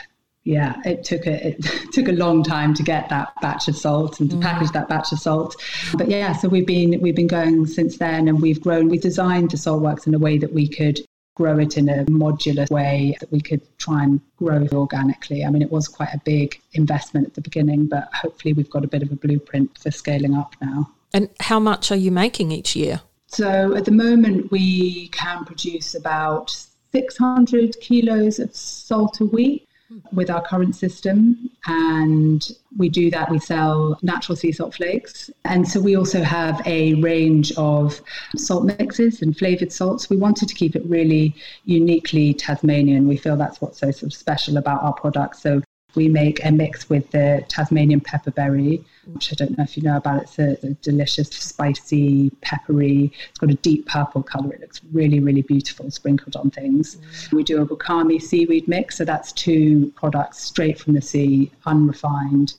yeah, 0.43 0.75
it 0.85 1.03
took 1.03 1.27
a 1.27 1.49
it 1.49 1.61
took 1.91 2.07
a 2.07 2.13
long 2.13 2.43
time 2.43 2.73
to 2.73 2.83
get 2.83 3.09
that 3.09 3.33
batch 3.41 3.67
of 3.67 3.75
salt 3.75 4.19
and 4.19 4.31
to 4.31 4.37
package 4.37 4.71
that 4.71 4.87
batch 4.87 5.11
of 5.11 5.19
salt. 5.19 5.55
But 5.95 6.09
yeah, 6.09 6.33
so 6.33 6.47
we've 6.47 6.65
been 6.65 6.99
we've 7.01 7.15
been 7.15 7.27
going 7.27 7.67
since 7.67 7.97
then, 7.97 8.27
and 8.27 8.41
we've 8.41 8.61
grown. 8.61 8.89
We 8.89 8.97
designed 8.97 9.51
the 9.51 9.57
salt 9.57 9.81
works 9.81 10.07
in 10.07 10.13
a 10.13 10.19
way 10.19 10.37
that 10.37 10.53
we 10.53 10.67
could 10.67 10.99
grow 11.39 11.57
it 11.57 11.77
in 11.77 11.87
a 11.87 12.03
modular 12.07 12.69
way 12.69 13.15
that 13.21 13.31
we 13.31 13.39
could 13.39 13.61
try 13.77 14.03
and 14.03 14.19
grow 14.35 14.67
organically. 14.73 15.45
I 15.45 15.49
mean, 15.49 15.61
it 15.61 15.71
was 15.71 15.87
quite 15.87 16.13
a 16.13 16.19
big 16.25 16.59
investment 16.73 17.27
at 17.27 17.33
the 17.33 17.39
beginning, 17.39 17.87
but 17.87 18.09
hopefully 18.13 18.51
we've 18.53 18.69
got 18.69 18.83
a 18.83 18.89
bit 18.89 19.03
of 19.03 19.11
a 19.13 19.15
blueprint 19.15 19.77
for 19.77 19.89
scaling 19.89 20.35
up 20.35 20.53
now. 20.61 20.91
And 21.13 21.29
how 21.39 21.57
much 21.57 21.93
are 21.93 21.95
you 21.95 22.11
making 22.11 22.51
each 22.51 22.75
year? 22.75 22.99
So 23.27 23.73
at 23.73 23.85
the 23.85 23.91
moment, 23.91 24.51
we 24.51 25.07
can 25.09 25.45
produce 25.45 25.95
about 25.95 26.53
600 26.91 27.79
kilos 27.79 28.39
of 28.39 28.53
salt 28.53 29.21
a 29.21 29.25
week 29.25 29.65
with 30.11 30.29
our 30.29 30.41
current 30.41 30.75
system. 30.75 31.49
And 31.67 32.47
we 32.77 32.89
do 32.89 33.09
that, 33.11 33.29
we 33.29 33.39
sell 33.39 33.99
natural 34.01 34.35
sea 34.35 34.51
salt 34.51 34.75
flakes. 34.75 35.29
And 35.45 35.67
so 35.67 35.79
we 35.79 35.95
also 35.95 36.21
have 36.23 36.61
a 36.65 36.95
range 36.95 37.51
of 37.53 38.01
salt 38.35 38.65
mixes 38.65 39.21
and 39.21 39.37
flavored 39.37 39.71
salts. 39.71 40.09
We 40.09 40.17
wanted 40.17 40.49
to 40.49 40.55
keep 40.55 40.75
it 40.75 40.85
really 40.85 41.35
uniquely 41.65 42.33
Tasmanian. 42.33 43.07
We 43.07 43.17
feel 43.17 43.35
that's 43.35 43.61
what's 43.61 43.79
so 43.79 43.91
sort 43.91 44.11
of 44.11 44.17
special 44.17 44.57
about 44.57 44.83
our 44.83 44.93
product. 44.93 45.37
So 45.37 45.61
we 45.95 46.07
make 46.07 46.43
a 46.45 46.51
mix 46.51 46.89
with 46.89 47.09
the 47.11 47.43
Tasmanian 47.47 48.01
pepperberry, 48.01 48.83
which 49.13 49.31
I 49.31 49.35
don't 49.35 49.57
know 49.57 49.63
if 49.63 49.77
you 49.77 49.83
know 49.83 49.97
about. 49.97 50.23
It's 50.23 50.39
a, 50.39 50.57
a 50.65 50.73
delicious, 50.81 51.29
spicy, 51.29 52.31
peppery. 52.41 53.11
It's 53.29 53.39
got 53.39 53.49
a 53.49 53.55
deep 53.55 53.87
purple 53.87 54.23
colour. 54.23 54.53
It 54.53 54.61
looks 54.61 54.81
really, 54.91 55.19
really 55.19 55.41
beautiful 55.41 55.89
sprinkled 55.91 56.35
on 56.35 56.51
things. 56.51 56.95
Mm. 56.95 57.33
We 57.33 57.43
do 57.43 57.61
a 57.61 57.65
wakame 57.65 58.21
seaweed 58.21 58.67
mix. 58.67 58.97
So 58.97 59.05
that's 59.05 59.31
two 59.31 59.91
products 59.95 60.39
straight 60.39 60.79
from 60.79 60.93
the 60.93 61.01
sea, 61.01 61.51
unrefined. 61.65 62.55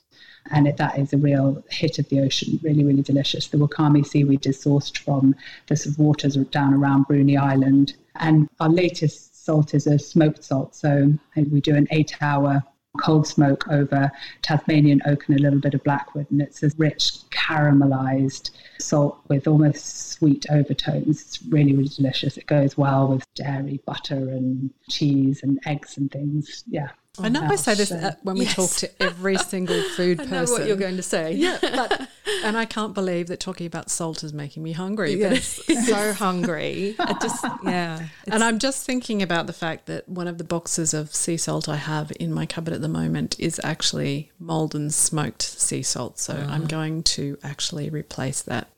And 0.49 0.67
it, 0.67 0.77
that 0.77 0.97
is 0.97 1.13
a 1.13 1.17
real 1.17 1.63
hit 1.69 1.99
of 1.99 2.09
the 2.09 2.19
ocean. 2.21 2.59
Really, 2.63 2.83
really 2.83 3.03
delicious. 3.03 3.47
The 3.47 3.57
wakame 3.57 4.05
seaweed 4.05 4.45
is 4.45 4.63
sourced 4.63 4.97
from 4.97 5.35
the 5.67 5.75
sort 5.75 5.93
of 5.93 5.99
waters 5.99 6.35
down 6.35 6.73
around 6.73 7.07
Bruny 7.07 7.39
Island. 7.39 7.93
And 8.15 8.49
our 8.59 8.69
latest 8.69 9.43
salt 9.45 9.73
is 9.73 9.87
a 9.87 9.97
smoked 9.97 10.43
salt. 10.43 10.75
So 10.75 11.13
we 11.35 11.61
do 11.61 11.75
an 11.75 11.87
eight 11.91 12.15
hour 12.21 12.63
cold 12.99 13.27
smoke 13.27 13.67
over 13.69 14.11
Tasmanian 14.41 15.01
oak 15.05 15.27
and 15.27 15.39
a 15.39 15.41
little 15.41 15.59
bit 15.59 15.73
of 15.73 15.83
blackwood, 15.83 16.29
and 16.31 16.41
it's 16.41 16.63
a 16.63 16.71
rich 16.77 17.11
caramelized 17.29 18.51
salt 18.79 19.19
with 19.27 19.47
almost 19.47 20.11
sweet 20.11 20.45
overtones. 20.49 21.21
It's 21.21 21.43
really, 21.43 21.73
really 21.73 21.89
delicious. 21.89 22.37
It 22.37 22.47
goes 22.47 22.77
well 22.77 23.07
with 23.07 23.25
dairy, 23.35 23.79
butter, 23.85 24.15
and 24.15 24.71
cheese 24.89 25.41
and 25.43 25.59
eggs 25.65 25.97
and 25.97 26.11
things. 26.11 26.63
Yeah. 26.67 26.89
I 27.19 27.27
know 27.27 27.41
I 27.41 27.55
say 27.57 27.75
this 27.75 27.91
uh, 27.91 28.15
when 28.23 28.37
we 28.37 28.45
talk 28.45 28.69
to 28.71 29.03
every 29.03 29.35
single 29.49 29.81
food 29.81 30.19
person. 30.19 30.33
I 30.33 30.45
know 30.45 30.51
what 30.51 30.65
you're 30.65 30.77
going 30.77 30.95
to 30.95 31.03
say. 31.03 31.33
Yeah, 31.33 31.57
but 31.61 32.07
and 32.45 32.57
I 32.57 32.63
can't 32.63 32.93
believe 32.93 33.27
that 33.27 33.41
talking 33.41 33.67
about 33.67 33.89
salt 33.89 34.23
is 34.23 34.31
making 34.33 34.63
me 34.63 34.71
hungry. 34.71 35.15
But 35.15 35.31
Yes, 35.31 35.87
so 35.87 36.13
hungry. 36.17 36.95
I 36.99 37.13
just 37.21 37.45
yeah. 37.63 38.07
And 38.27 38.43
I'm 38.43 38.59
just 38.59 38.85
thinking 38.85 39.21
about 39.21 39.47
the 39.47 39.53
fact 39.53 39.87
that 39.87 40.07
one 40.07 40.27
of 40.27 40.37
the 40.37 40.45
boxes 40.45 40.93
of 40.93 41.13
sea 41.13 41.35
salt 41.35 41.67
I 41.67 41.75
have 41.75 42.13
in 42.17 42.33
my 42.33 42.45
cupboard 42.45 42.73
at 42.73 42.81
the 42.81 42.87
moment 42.87 43.37
is 43.39 43.59
actually 43.61 44.31
Maldon 44.39 44.89
smoked 44.89 45.41
sea 45.41 45.83
salt. 45.83 46.17
So 46.17 46.33
I'm 46.33 46.65
going 46.65 47.03
to 47.03 47.37
actually 47.43 47.89
replace 47.89 48.41
that 48.43 48.69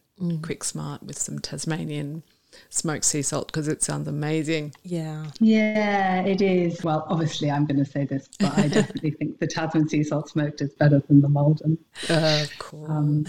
Quick 0.41 0.63
Smart 0.63 1.03
with 1.03 1.19
some 1.19 1.37
Tasmanian 1.39 2.23
smoked 2.69 3.05
sea 3.05 3.21
salt 3.21 3.47
because 3.47 3.67
it 3.67 3.83
sounds 3.83 4.07
amazing. 4.07 4.73
Yeah. 4.83 5.25
Yeah, 5.39 6.21
it 6.23 6.41
is. 6.41 6.83
Well, 6.83 7.05
obviously, 7.09 7.51
I'm 7.51 7.65
going 7.65 7.83
to 7.83 7.89
say 7.89 8.05
this, 8.05 8.29
but 8.39 8.57
I 8.57 8.67
definitely 8.67 9.11
think 9.19 9.39
the 9.39 9.47
Tasman 9.47 9.89
sea 9.89 10.03
salt 10.03 10.29
smoked 10.29 10.61
is 10.61 10.73
better 10.73 10.99
than 11.07 11.21
the 11.21 11.29
Maldon. 11.29 11.77
Of 12.09 12.57
course. 12.59 12.89
Um, 12.89 13.25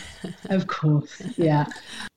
of 0.51 0.67
course, 0.67 1.23
yeah. 1.37 1.67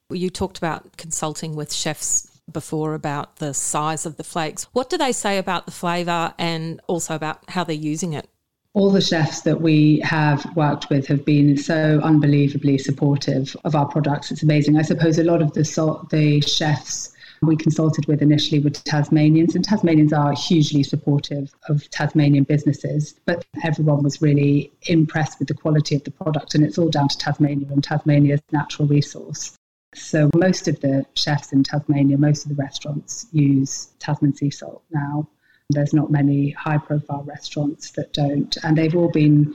You 0.10 0.30
talked 0.30 0.58
about 0.58 0.98
consulting 0.98 1.56
with 1.56 1.74
chefs 1.74 2.39
before 2.52 2.93
about 2.93 3.38
the 3.38 3.54
size 3.54 4.06
of 4.06 4.17
the 4.17 4.24
flakes. 4.24 4.63
What 4.72 4.89
do 4.89 4.98
they 4.98 5.12
say 5.12 5.38
about 5.38 5.65
the 5.65 5.72
flavour 5.72 6.34
and 6.38 6.80
also 6.88 7.15
about 7.15 7.50
how 7.50 7.63
they're 7.63 7.76
using 7.76 8.13
it? 8.13 8.30
All 8.78 8.92
the 8.92 9.02
chefs 9.02 9.42
that 9.42 9.60
we 9.60 10.02
have 10.02 10.56
worked 10.56 10.92
with 10.92 11.08
have 11.08 11.26
been 11.26 11.58
so 11.58 12.00
unbelievably 12.04 12.78
supportive 12.78 13.58
of 13.66 13.74
our 13.74 13.88
products. 13.88 14.30
It's 14.30 14.44
amazing. 14.44 14.78
I 14.78 14.84
suppose 14.84 15.18
a 15.18 15.24
lot 15.24 15.42
of 15.42 15.52
the 15.54 15.63
the 16.12 16.42
chefs 16.42 17.12
we 17.42 17.56
consulted 17.56 18.06
with 18.06 18.22
initially 18.22 18.60
were 18.60 18.70
Tasmanians, 18.70 19.56
and 19.56 19.66
Tasmanians 19.66 20.13
are 20.13 20.32
hugely 20.34 20.84
supportive 20.84 21.52
of 21.70 21.90
Tasmanian 21.90 22.44
businesses. 22.44 23.16
But 23.26 23.44
everyone 23.63 24.04
was 24.04 24.22
really 24.22 24.72
impressed 24.84 25.40
with 25.40 25.48
the 25.48 25.56
quality 25.56 25.96
of 25.96 26.04
the 26.04 26.12
product, 26.12 26.54
and 26.54 26.63
it's 26.63 26.78
all 26.78 26.90
down 26.90 27.08
to 27.08 27.18
Tasmania 27.18 27.70
and 27.72 27.84
Tasmania's 27.84 28.42
natural 28.52 28.88
resource. 28.88 29.56
So 29.96 30.30
most 30.36 30.68
of 30.68 30.80
the 30.82 31.04
chefs 31.16 31.52
in 31.52 31.63
Tasmania, 31.63 32.20
most 32.20 32.46
of 32.46 32.50
the 32.50 32.62
restaurants 32.62 33.26
use 33.32 33.88
Tasman 33.98 34.36
sea 34.36 34.52
salt 34.52 34.84
now. 34.92 35.28
There's 35.69 35.93
not 35.93 36.10
many 36.10 36.51
high 36.51 36.77
profile 36.77 37.23
restaurants 37.23 37.91
that 37.91 38.13
don't, 38.13 38.56
and 38.63 38.77
they've 38.77 38.95
all 38.95 39.12
been 39.12 39.53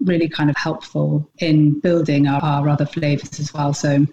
really 0.00 0.28
kind 0.28 0.50
of 0.50 0.56
helpful 0.56 1.30
in 1.38 1.80
building 1.80 2.26
our, 2.26 2.42
our 2.42 2.68
other 2.68 2.84
flavors 2.84 3.40
as 3.40 3.54
well. 3.54 3.72
So 3.72 4.06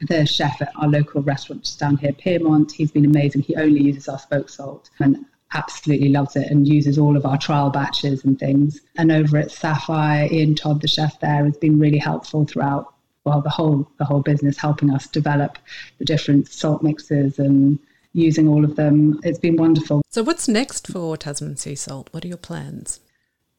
the 0.00 0.24
chef 0.24 0.62
at 0.62 0.72
our 0.76 0.88
local 0.88 1.22
restaurant 1.22 1.64
just 1.64 1.78
down 1.78 1.98
here, 1.98 2.12
Piermont, 2.12 2.72
he's 2.72 2.90
been 2.90 3.04
amazing. 3.04 3.42
He 3.42 3.54
only 3.56 3.82
uses 3.82 4.08
our 4.08 4.18
spoke 4.18 4.48
salt 4.48 4.88
and 4.98 5.26
absolutely 5.52 6.08
loves 6.08 6.36
it 6.36 6.50
and 6.50 6.66
uses 6.66 6.96
all 6.96 7.18
of 7.18 7.26
our 7.26 7.36
trial 7.36 7.68
batches 7.68 8.24
and 8.24 8.38
things. 8.38 8.80
And 8.96 9.12
over 9.12 9.36
at 9.36 9.50
Saffire, 9.50 10.32
Ian 10.32 10.54
Todd, 10.54 10.80
the 10.80 10.88
chef 10.88 11.20
there, 11.20 11.44
has 11.44 11.58
been 11.58 11.78
really 11.78 11.98
helpful 11.98 12.46
throughout 12.46 12.94
well 13.24 13.42
the 13.42 13.50
whole 13.50 13.90
the 13.98 14.04
whole 14.04 14.22
business, 14.22 14.56
helping 14.56 14.90
us 14.90 15.06
develop 15.06 15.58
the 15.98 16.04
different 16.04 16.48
salt 16.48 16.82
mixes 16.82 17.38
and 17.38 17.78
using 18.14 18.48
all 18.48 18.64
of 18.64 18.76
them. 18.76 19.20
It's 19.22 19.38
been 19.38 19.56
wonderful. 19.56 20.02
so 20.08 20.22
what's 20.22 20.48
next 20.48 20.86
for 20.86 21.16
Tasman 21.16 21.56
sea 21.56 21.74
salt? 21.74 22.08
What 22.12 22.24
are 22.24 22.28
your 22.28 22.36
plans? 22.38 23.00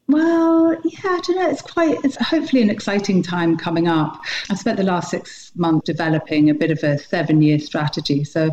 Well, 0.08 0.76
yeah, 0.84 1.00
I 1.04 1.20
don't 1.26 1.36
know. 1.36 1.50
It's 1.50 1.62
quite, 1.62 1.98
it's 2.04 2.16
hopefully 2.16 2.62
an 2.62 2.70
exciting 2.70 3.22
time 3.22 3.56
coming 3.56 3.88
up. 3.88 4.20
I've 4.48 4.58
spent 4.58 4.76
the 4.76 4.84
last 4.84 5.10
six 5.10 5.50
months 5.56 5.86
developing 5.86 6.48
a 6.48 6.54
bit 6.54 6.70
of 6.70 6.82
a 6.84 6.96
seven 6.98 7.42
year 7.42 7.58
strategy. 7.58 8.22
So, 8.22 8.50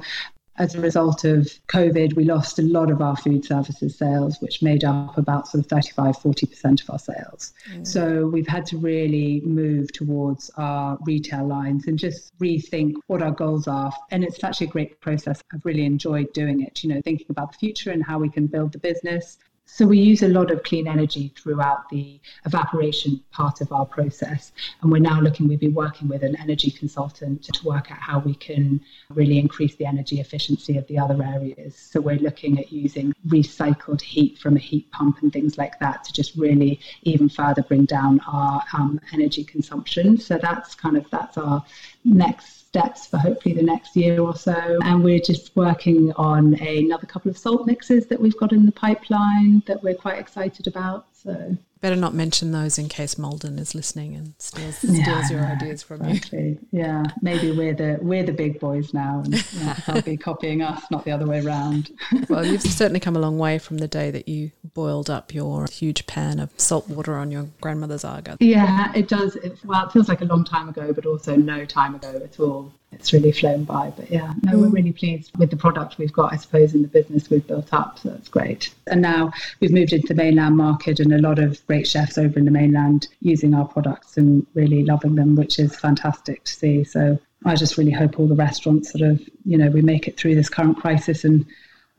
as 0.57 0.75
a 0.75 0.81
result 0.81 1.25
of 1.25 1.47
COVID, 1.67 2.15
we 2.15 2.25
lost 2.25 2.59
a 2.59 2.61
lot 2.61 2.91
of 2.91 3.01
our 3.01 3.15
food 3.15 3.43
services 3.43 3.97
sales, 3.97 4.39
which 4.39 4.61
made 4.61 4.83
up 4.83 5.17
about 5.17 5.47
sort 5.47 5.63
of 5.63 5.69
35, 5.69 6.17
40% 6.17 6.83
of 6.83 6.89
our 6.89 6.99
sales. 6.99 7.53
Mm. 7.71 7.87
So, 7.87 8.27
we've 8.27 8.47
had 8.47 8.65
to 8.67 8.77
really 8.77 9.41
move 9.41 9.91
towards 9.91 10.51
our 10.57 10.97
retail 11.05 11.47
lines 11.47 11.87
and 11.87 11.97
just 11.97 12.37
rethink 12.39 12.93
what 13.07 13.21
our 13.21 13.31
goals 13.31 13.67
are. 13.67 13.91
And 14.11 14.23
it's 14.23 14.43
actually 14.43 14.67
a 14.67 14.71
great 14.71 15.01
process. 15.01 15.41
I've 15.53 15.65
really 15.65 15.85
enjoyed 15.85 16.31
doing 16.33 16.61
it, 16.61 16.83
you 16.83 16.93
know, 16.93 17.01
thinking 17.01 17.27
about 17.29 17.53
the 17.53 17.57
future 17.57 17.91
and 17.91 18.03
how 18.03 18.19
we 18.19 18.29
can 18.29 18.47
build 18.47 18.73
the 18.73 18.79
business. 18.79 19.37
So 19.65 19.87
we 19.87 19.97
use 19.97 20.21
a 20.21 20.27
lot 20.27 20.51
of 20.51 20.61
clean 20.63 20.87
energy 20.87 21.33
throughout 21.35 21.89
the 21.89 22.19
evaporation 22.45 23.23
part 23.31 23.61
of 23.61 23.71
our 23.71 23.85
process. 23.85 24.51
And 24.81 24.91
we're 24.91 24.99
now 24.99 25.19
looking, 25.19 25.47
we've 25.47 25.59
been 25.59 25.73
working 25.73 26.07
with 26.09 26.21
an 26.21 26.35
energy 26.35 26.69
consultant 26.69 27.43
to 27.43 27.65
work 27.65 27.89
out 27.89 27.97
how 27.97 28.19
we 28.19 28.35
can 28.35 28.81
really 29.09 29.39
increase 29.39 29.75
the 29.75 29.85
energy 29.85 30.19
efficiency 30.19 30.77
of 30.77 30.85
the 30.87 30.99
other 30.99 31.23
areas. 31.23 31.75
So 31.75 32.01
we're 32.01 32.19
looking 32.19 32.59
at 32.59 32.71
using 32.71 33.13
recycled 33.27 34.01
heat 34.01 34.37
from 34.37 34.57
a 34.57 34.59
heat 34.59 34.91
pump 34.91 35.21
and 35.21 35.31
things 35.31 35.57
like 35.57 35.79
that 35.79 36.03
to 36.03 36.13
just 36.13 36.35
really 36.35 36.79
even 37.03 37.29
further 37.29 37.63
bring 37.63 37.85
down 37.85 38.19
our 38.27 38.61
um, 38.73 38.99
energy 39.13 39.43
consumption. 39.43 40.17
So 40.19 40.37
that's 40.37 40.75
kind 40.75 40.97
of, 40.97 41.09
that's 41.09 41.37
our 41.37 41.63
next 42.03 42.62
steps 42.73 43.05
for 43.05 43.17
hopefully 43.17 43.53
the 43.53 43.61
next 43.61 43.95
year 43.95 44.19
or 44.19 44.35
so. 44.35 44.79
And 44.83 45.03
we're 45.03 45.19
just 45.19 45.55
working 45.55 46.11
on 46.13 46.55
another 46.55 47.05
couple 47.05 47.29
of 47.29 47.37
salt 47.37 47.67
mixes 47.67 48.07
that 48.07 48.19
we've 48.19 48.35
got 48.35 48.51
in 48.51 48.65
the 48.65 48.71
pipeline 48.71 49.61
that 49.67 49.83
we're 49.83 49.93
quite 49.93 50.17
excited 50.17 50.65
about. 50.65 51.05
So 51.13 51.55
better 51.81 51.95
not 51.95 52.15
mention 52.15 52.51
those 52.51 52.79
in 52.79 52.89
case 52.89 53.17
Maldon 53.19 53.59
is 53.59 53.75
listening 53.75 54.15
and 54.15 54.33
steals, 54.39 54.77
steals 54.77 54.97
yeah, 54.97 55.29
your 55.29 55.45
ideas 55.45 55.83
from 55.83 56.01
exactly. 56.01 56.57
you. 56.71 56.79
Yeah, 56.79 57.03
maybe 57.21 57.51
we're 57.51 57.75
the 57.75 57.99
we're 58.01 58.23
the 58.23 58.33
big 58.33 58.59
boys 58.59 58.91
now, 58.91 59.21
and 59.23 59.35
yeah, 59.53 59.73
they'll 59.85 60.01
be 60.01 60.17
copying 60.29 60.63
us, 60.63 60.81
not 60.89 61.05
the 61.05 61.11
other 61.11 61.27
way 61.27 61.45
around. 61.45 61.91
well, 62.27 62.43
you've 62.43 62.63
certainly 62.63 62.99
come 62.99 63.15
a 63.15 63.19
long 63.19 63.37
way 63.37 63.59
from 63.59 63.77
the 63.77 63.87
day 63.87 64.09
that 64.09 64.27
you 64.27 64.49
boiled 64.73 65.09
up 65.09 65.33
your 65.33 65.67
huge 65.71 66.05
pan 66.07 66.39
of 66.39 66.49
salt 66.57 66.89
water 66.89 67.15
on 67.15 67.31
your 67.31 67.47
grandmother's 67.61 68.03
Aga. 68.03 68.37
Yeah, 68.39 68.91
it 68.95 69.07
does. 69.07 69.35
It, 69.37 69.57
well, 69.65 69.85
it 69.85 69.91
feels 69.91 70.09
like 70.09 70.21
a 70.21 70.25
long 70.25 70.43
time 70.43 70.69
ago, 70.69 70.93
but 70.93 71.05
also 71.05 71.35
no 71.35 71.65
time 71.65 71.95
ago 71.95 72.21
at 72.23 72.39
all 72.39 72.73
it's 72.93 73.13
really 73.13 73.31
flown 73.31 73.63
by. 73.63 73.91
But 73.95 74.11
yeah, 74.11 74.33
no, 74.43 74.57
we're 74.57 74.67
mm. 74.67 74.73
really 74.73 74.93
pleased 74.93 75.31
with 75.37 75.49
the 75.49 75.57
product 75.57 75.97
we've 75.97 76.13
got, 76.13 76.33
I 76.33 76.37
suppose, 76.37 76.73
in 76.73 76.81
the 76.81 76.87
business 76.87 77.29
we've 77.29 77.45
built 77.45 77.73
up. 77.73 77.99
So 77.99 78.09
that's 78.09 78.29
great. 78.29 78.73
And 78.87 79.01
now 79.01 79.31
we've 79.59 79.71
moved 79.73 79.93
into 79.93 80.07
the 80.07 80.15
mainland 80.15 80.57
market 80.57 80.99
and 80.99 81.13
a 81.13 81.19
lot 81.19 81.39
of 81.39 81.65
great 81.67 81.87
chefs 81.87 82.17
over 82.17 82.37
in 82.39 82.45
the 82.45 82.51
mainland 82.51 83.07
using 83.21 83.53
our 83.53 83.65
products 83.65 84.17
and 84.17 84.45
really 84.53 84.83
loving 84.83 85.15
them, 85.15 85.35
which 85.35 85.59
is 85.59 85.75
fantastic 85.75 86.43
to 86.45 86.51
see. 86.51 86.83
So 86.83 87.19
I 87.45 87.55
just 87.55 87.77
really 87.77 87.91
hope 87.91 88.19
all 88.19 88.27
the 88.27 88.35
restaurants 88.35 88.91
sort 88.91 89.09
of, 89.09 89.21
you 89.45 89.57
know, 89.57 89.69
we 89.69 89.81
make 89.81 90.07
it 90.07 90.17
through 90.17 90.35
this 90.35 90.49
current 90.49 90.77
crisis 90.77 91.23
and 91.23 91.45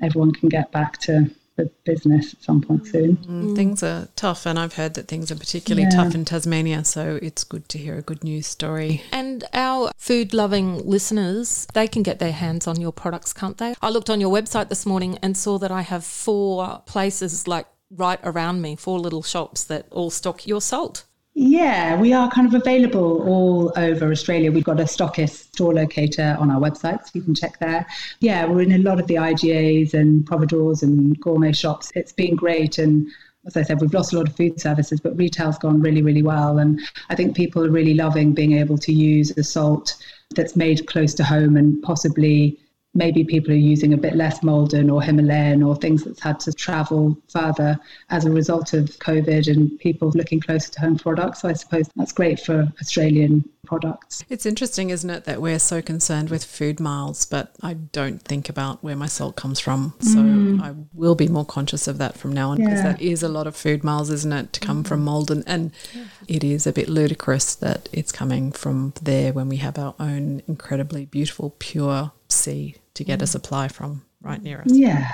everyone 0.03 0.33
can 0.33 0.49
get 0.49 0.73
back 0.73 0.99
to 1.03 1.31
the 1.57 1.71
business 1.85 2.35
at 2.35 2.43
some 2.43 2.61
point 2.61 2.87
soon. 2.87 3.17
Mm, 3.17 3.57
things 3.57 3.83
are 3.83 4.09
tough, 4.17 4.47
and 4.47 4.59
I've 4.59 4.75
heard 4.75 4.95
that 4.95 5.09
things 5.09 5.31
are 5.31 5.37
particularly 5.37 5.89
yeah. 5.91 6.03
tough 6.03 6.15
in 6.15 6.25
Tasmania, 6.25 6.85
so 6.85 7.19
it's 7.23 7.45
good 7.45 7.69
to 7.71 7.79
hear 7.79 7.97
a 7.97 8.03
good 8.03 8.25
news 8.25 8.47
story. 8.47 9.03
And 9.13 9.45
our 9.53 9.91
food 9.97 10.35
loving 10.35 10.79
listeners, 10.87 11.67
they 11.75 11.87
can 11.87 12.03
get 12.03 12.19
their 12.19 12.33
hands 12.33 12.67
on 12.67 12.81
your 12.81 12.93
products, 12.93 13.33
can't 13.33 13.59
they? 13.59 13.75
I 13.81 13.91
looked 13.91 14.11
on 14.11 14.21
your 14.21 14.33
website 14.33 14.69
this 14.69 14.85
morning 14.85 15.19
and 15.23 15.37
saw 15.37 15.59
that 15.59 15.71
I 15.71 15.83
have 15.83 16.05
four 16.05 16.83
places 16.87 17.47
like 17.47 17.67
right 17.91 18.21
around 18.25 18.61
me, 18.61 18.77
four 18.77 18.99
little 18.99 19.23
shops 19.23 19.65
that 19.65 19.87
all 19.91 20.11
stock 20.11 20.47
your 20.47 20.61
salt. 20.61 21.05
Yeah, 21.37 22.01
we 22.01 22.13
are 22.13 22.31
kind 22.31 22.47
of 22.47 22.55
available 22.55 23.23
all 23.29 23.73
over 23.77 24.13
Australia. 24.13 24.53
We've 24.53 24.63
got 24.63 24.79
a 24.79 24.85
stockist 24.85 25.53
store 25.53 25.75
locator 25.75 26.37
on 26.39 26.49
our 26.49 26.61
website, 26.61 27.05
so 27.05 27.11
you 27.15 27.23
can 27.23 27.35
check 27.35 27.59
there. 27.59 27.85
Yeah, 28.21 28.47
we're 28.47 28.63
in 28.63 28.71
a 28.71 28.79
lot 28.79 29.01
of 29.01 29.09
the 29.09 29.17
IGAs 29.17 29.95
and 29.95 30.25
providores 30.25 30.85
and 30.85 31.19
gourmet 31.21 31.51
shops. 31.51 31.91
It's 31.97 32.13
been 32.13 32.37
great. 32.37 32.79
And 32.79 33.09
as 33.47 33.57
I 33.57 33.63
said, 33.63 33.81
we've 33.81 33.93
lost 33.93 34.13
a 34.13 34.17
lot 34.17 34.29
of 34.29 34.37
food 34.37 34.61
services, 34.61 35.01
but 35.01 35.17
retail's 35.17 35.59
gone 35.59 35.83
really, 35.83 36.03
really 36.03 36.23
well. 36.23 36.59
And 36.59 36.81
I 37.11 37.17
think 37.17 37.35
people 37.35 37.65
are 37.65 37.71
really 37.71 37.95
loving 37.95 38.33
being 38.33 38.53
able 38.53 38.79
to 38.79 38.93
use 38.93 39.31
the 39.31 39.43
salt 39.43 39.97
that's 40.37 40.55
made 40.55 40.87
close 40.87 41.15
to 41.15 41.25
home 41.25 41.57
and 41.57 41.83
possibly 41.83 42.61
maybe 42.95 43.25
people 43.25 43.53
are 43.53 43.57
using 43.57 43.93
a 43.93 43.99
bit 43.99 44.15
less 44.15 44.43
Maldon 44.43 44.89
or 44.89 45.03
Himalayan 45.03 45.63
or 45.63 45.77
things 45.77 46.05
that's 46.05 46.21
had 46.21 46.41
to 46.41 46.53
travel 46.53 47.17
further 47.29 47.79
as 48.11 48.25
a 48.25 48.31
result 48.31 48.73
of 48.73 48.87
COVID 48.99 49.53
and 49.53 49.79
people 49.81 50.11
looking 50.15 50.41
closer 50.41 50.71
to 50.73 50.81
home 50.81 50.97
products. 50.97 51.45
I 51.45 51.53
suppose 51.55 51.89
that's 51.97 52.13
great 52.13 52.41
for 52.41 52.73
Australian 52.81 53.45
products. 53.65 54.25
It's 54.29 54.47
interesting, 54.47 54.91
isn't 54.91 55.09
it, 55.09 55.25
that 55.25 55.41
we're 55.41 55.59
so 55.59 55.83
concerned 55.83 56.31
with 56.31 56.45
food 56.45 56.81
miles, 56.81 57.27
but 57.27 57.55
I 57.63 57.75
don't 57.75 58.21
think 58.21 58.49
about 58.49 58.83
where 58.83 58.97
my 58.97 59.07
salt 59.07 59.37
comes 59.37 59.61
from. 59.61 59.95
So 60.01 60.19
mm. 60.19 60.63
I 60.63 60.75
will 60.93 61.15
be 61.15 61.29
more 61.29 61.45
conscious 61.45 61.89
of 61.89 61.99
that 61.99 62.17
from 62.17 62.33
now 62.33 62.51
on 62.51 62.59
because 62.59 62.79
yeah. 62.79 62.93
that 62.93 63.03
is 63.03 63.23
a 63.23 63.29
lot 63.29 63.47
of 63.47 63.57
food 63.57 63.85
miles, 63.85 64.11
isn't 64.11 64.33
it, 64.33 64.53
to 64.53 64.61
come 64.61 64.85
mm. 64.85 64.87
from 64.87 65.05
Maldon. 65.05 65.45
And 65.47 65.73
yeah. 65.93 66.05
it 66.29 66.45
is 66.45 66.67
a 66.67 66.73
bit 66.73 66.89
ludicrous 66.89 67.55
that 67.57 67.89
it's 67.93 68.13
coming 68.13 68.53
from 68.53 68.95
there 69.03 69.33
when 69.33 69.49
we 69.49 69.57
have 69.57 69.79
our 69.79 69.95
own 69.99 70.43
incredibly 70.47 71.07
beautiful, 71.07 71.55
pure 71.59 72.13
sea 72.29 72.77
to 72.95 73.05
get 73.05 73.21
a 73.21 73.25
mm. 73.25 73.29
supply 73.29 73.69
from 73.69 74.05
right 74.23 74.43
near 74.43 74.61
us. 74.61 74.73
Yeah. 74.73 75.11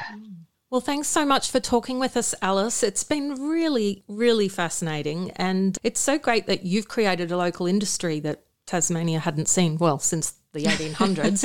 Well, 0.70 0.80
thanks 0.80 1.08
so 1.08 1.26
much 1.26 1.50
for 1.50 1.58
talking 1.58 1.98
with 1.98 2.16
us, 2.16 2.32
Alice. 2.40 2.84
It's 2.84 3.02
been 3.02 3.48
really, 3.48 4.04
really 4.06 4.48
fascinating. 4.48 5.32
And 5.32 5.76
it's 5.82 5.98
so 5.98 6.16
great 6.16 6.46
that 6.46 6.64
you've 6.64 6.86
created 6.86 7.32
a 7.32 7.36
local 7.36 7.66
industry 7.66 8.20
that 8.20 8.44
Tasmania 8.66 9.18
hadn't 9.18 9.48
seen, 9.48 9.78
well, 9.78 9.98
since 9.98 10.34
the 10.52 10.62
1800s. 10.64 11.40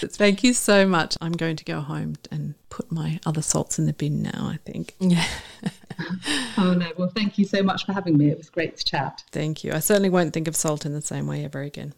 Thank 0.12 0.44
you 0.44 0.52
so 0.52 0.86
much. 0.86 1.16
I'm 1.20 1.32
going 1.32 1.56
to 1.56 1.64
go 1.64 1.80
home 1.80 2.14
and 2.30 2.54
put 2.70 2.92
my 2.92 3.18
other 3.26 3.42
salts 3.42 3.80
in 3.80 3.86
the 3.86 3.92
bin 3.92 4.22
now, 4.22 4.46
I 4.46 4.58
think. 4.64 4.94
Yeah. 5.00 5.24
oh, 6.56 6.74
no. 6.78 6.92
Well, 6.96 7.10
thank 7.12 7.36
you 7.36 7.46
so 7.46 7.64
much 7.64 7.84
for 7.84 7.92
having 7.92 8.16
me. 8.16 8.30
It 8.30 8.38
was 8.38 8.48
great 8.48 8.76
to 8.76 8.84
chat. 8.84 9.24
Thank 9.32 9.64
you. 9.64 9.72
I 9.72 9.80
certainly 9.80 10.10
won't 10.10 10.32
think 10.32 10.46
of 10.46 10.54
salt 10.54 10.86
in 10.86 10.92
the 10.92 11.02
same 11.02 11.26
way 11.26 11.44
ever 11.44 11.62
again. 11.62 11.94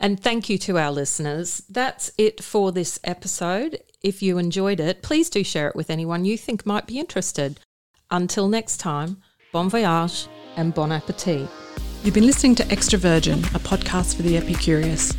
and 0.00 0.20
thank 0.20 0.48
you 0.48 0.58
to 0.58 0.78
our 0.78 0.92
listeners. 0.92 1.62
That's 1.68 2.12
it 2.16 2.44
for 2.44 2.70
this 2.70 3.00
episode. 3.02 3.80
If 4.04 4.22
you 4.22 4.36
enjoyed 4.36 4.80
it, 4.80 5.00
please 5.00 5.30
do 5.30 5.42
share 5.42 5.68
it 5.68 5.74
with 5.74 5.88
anyone 5.88 6.26
you 6.26 6.36
think 6.36 6.66
might 6.66 6.86
be 6.86 6.98
interested. 6.98 7.58
Until 8.10 8.48
next 8.48 8.76
time, 8.76 9.22
bon 9.50 9.70
voyage 9.70 10.26
and 10.56 10.74
bon 10.74 10.92
appetit. 10.92 11.48
You've 12.02 12.12
been 12.12 12.26
listening 12.26 12.54
to 12.56 12.70
Extra 12.70 12.98
Virgin, 12.98 13.38
a 13.38 13.58
podcast 13.58 14.16
for 14.16 14.22
the 14.22 14.36
Epicurious. 14.36 15.16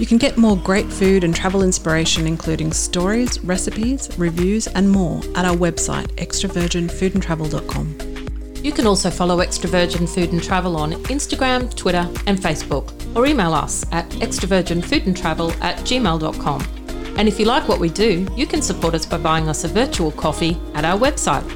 You 0.00 0.06
can 0.06 0.16
get 0.16 0.38
more 0.38 0.56
great 0.56 0.90
food 0.90 1.24
and 1.24 1.36
travel 1.36 1.62
inspiration, 1.62 2.26
including 2.26 2.72
stories, 2.72 3.38
recipes, 3.44 4.08
reviews, 4.16 4.66
and 4.66 4.90
more 4.90 5.18
at 5.34 5.44
our 5.44 5.54
website, 5.54 6.06
extravirginfoodandtravel.com. 6.14 8.64
You 8.64 8.72
can 8.72 8.86
also 8.86 9.10
follow 9.10 9.40
Extra 9.40 9.68
Virgin 9.68 10.06
Food 10.06 10.32
and 10.32 10.42
Travel 10.42 10.78
on 10.78 10.92
Instagram, 11.04 11.76
Twitter, 11.76 12.08
and 12.26 12.38
Facebook, 12.38 12.94
or 13.14 13.26
email 13.26 13.52
us 13.52 13.84
at 13.92 14.08
extravirginfoodandtravel 14.08 15.60
at 15.60 15.76
gmail.com. 15.80 16.81
And 17.18 17.28
if 17.28 17.38
you 17.38 17.46
like 17.46 17.68
what 17.68 17.78
we 17.78 17.88
do, 17.88 18.26
you 18.36 18.46
can 18.46 18.62
support 18.62 18.94
us 18.94 19.06
by 19.06 19.18
buying 19.18 19.48
us 19.48 19.64
a 19.64 19.68
virtual 19.68 20.12
coffee 20.12 20.56
at 20.74 20.84
our 20.84 20.98
website. 20.98 21.46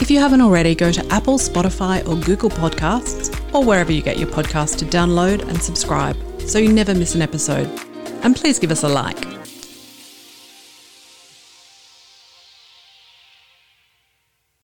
If 0.00 0.10
you 0.10 0.18
haven't 0.18 0.40
already, 0.40 0.74
go 0.74 0.92
to 0.92 1.06
Apple, 1.12 1.38
Spotify, 1.38 2.06
or 2.06 2.16
Google 2.24 2.50
Podcasts, 2.50 3.34
or 3.54 3.64
wherever 3.64 3.92
you 3.92 4.02
get 4.02 4.18
your 4.18 4.28
podcasts 4.28 4.76
to 4.78 4.84
download 4.84 5.46
and 5.48 5.60
subscribe 5.60 6.16
so 6.40 6.58
you 6.58 6.72
never 6.72 6.94
miss 6.94 7.14
an 7.14 7.22
episode. 7.22 7.68
And 8.22 8.36
please 8.36 8.58
give 8.58 8.70
us 8.70 8.82
a 8.82 8.88
like. 8.88 9.24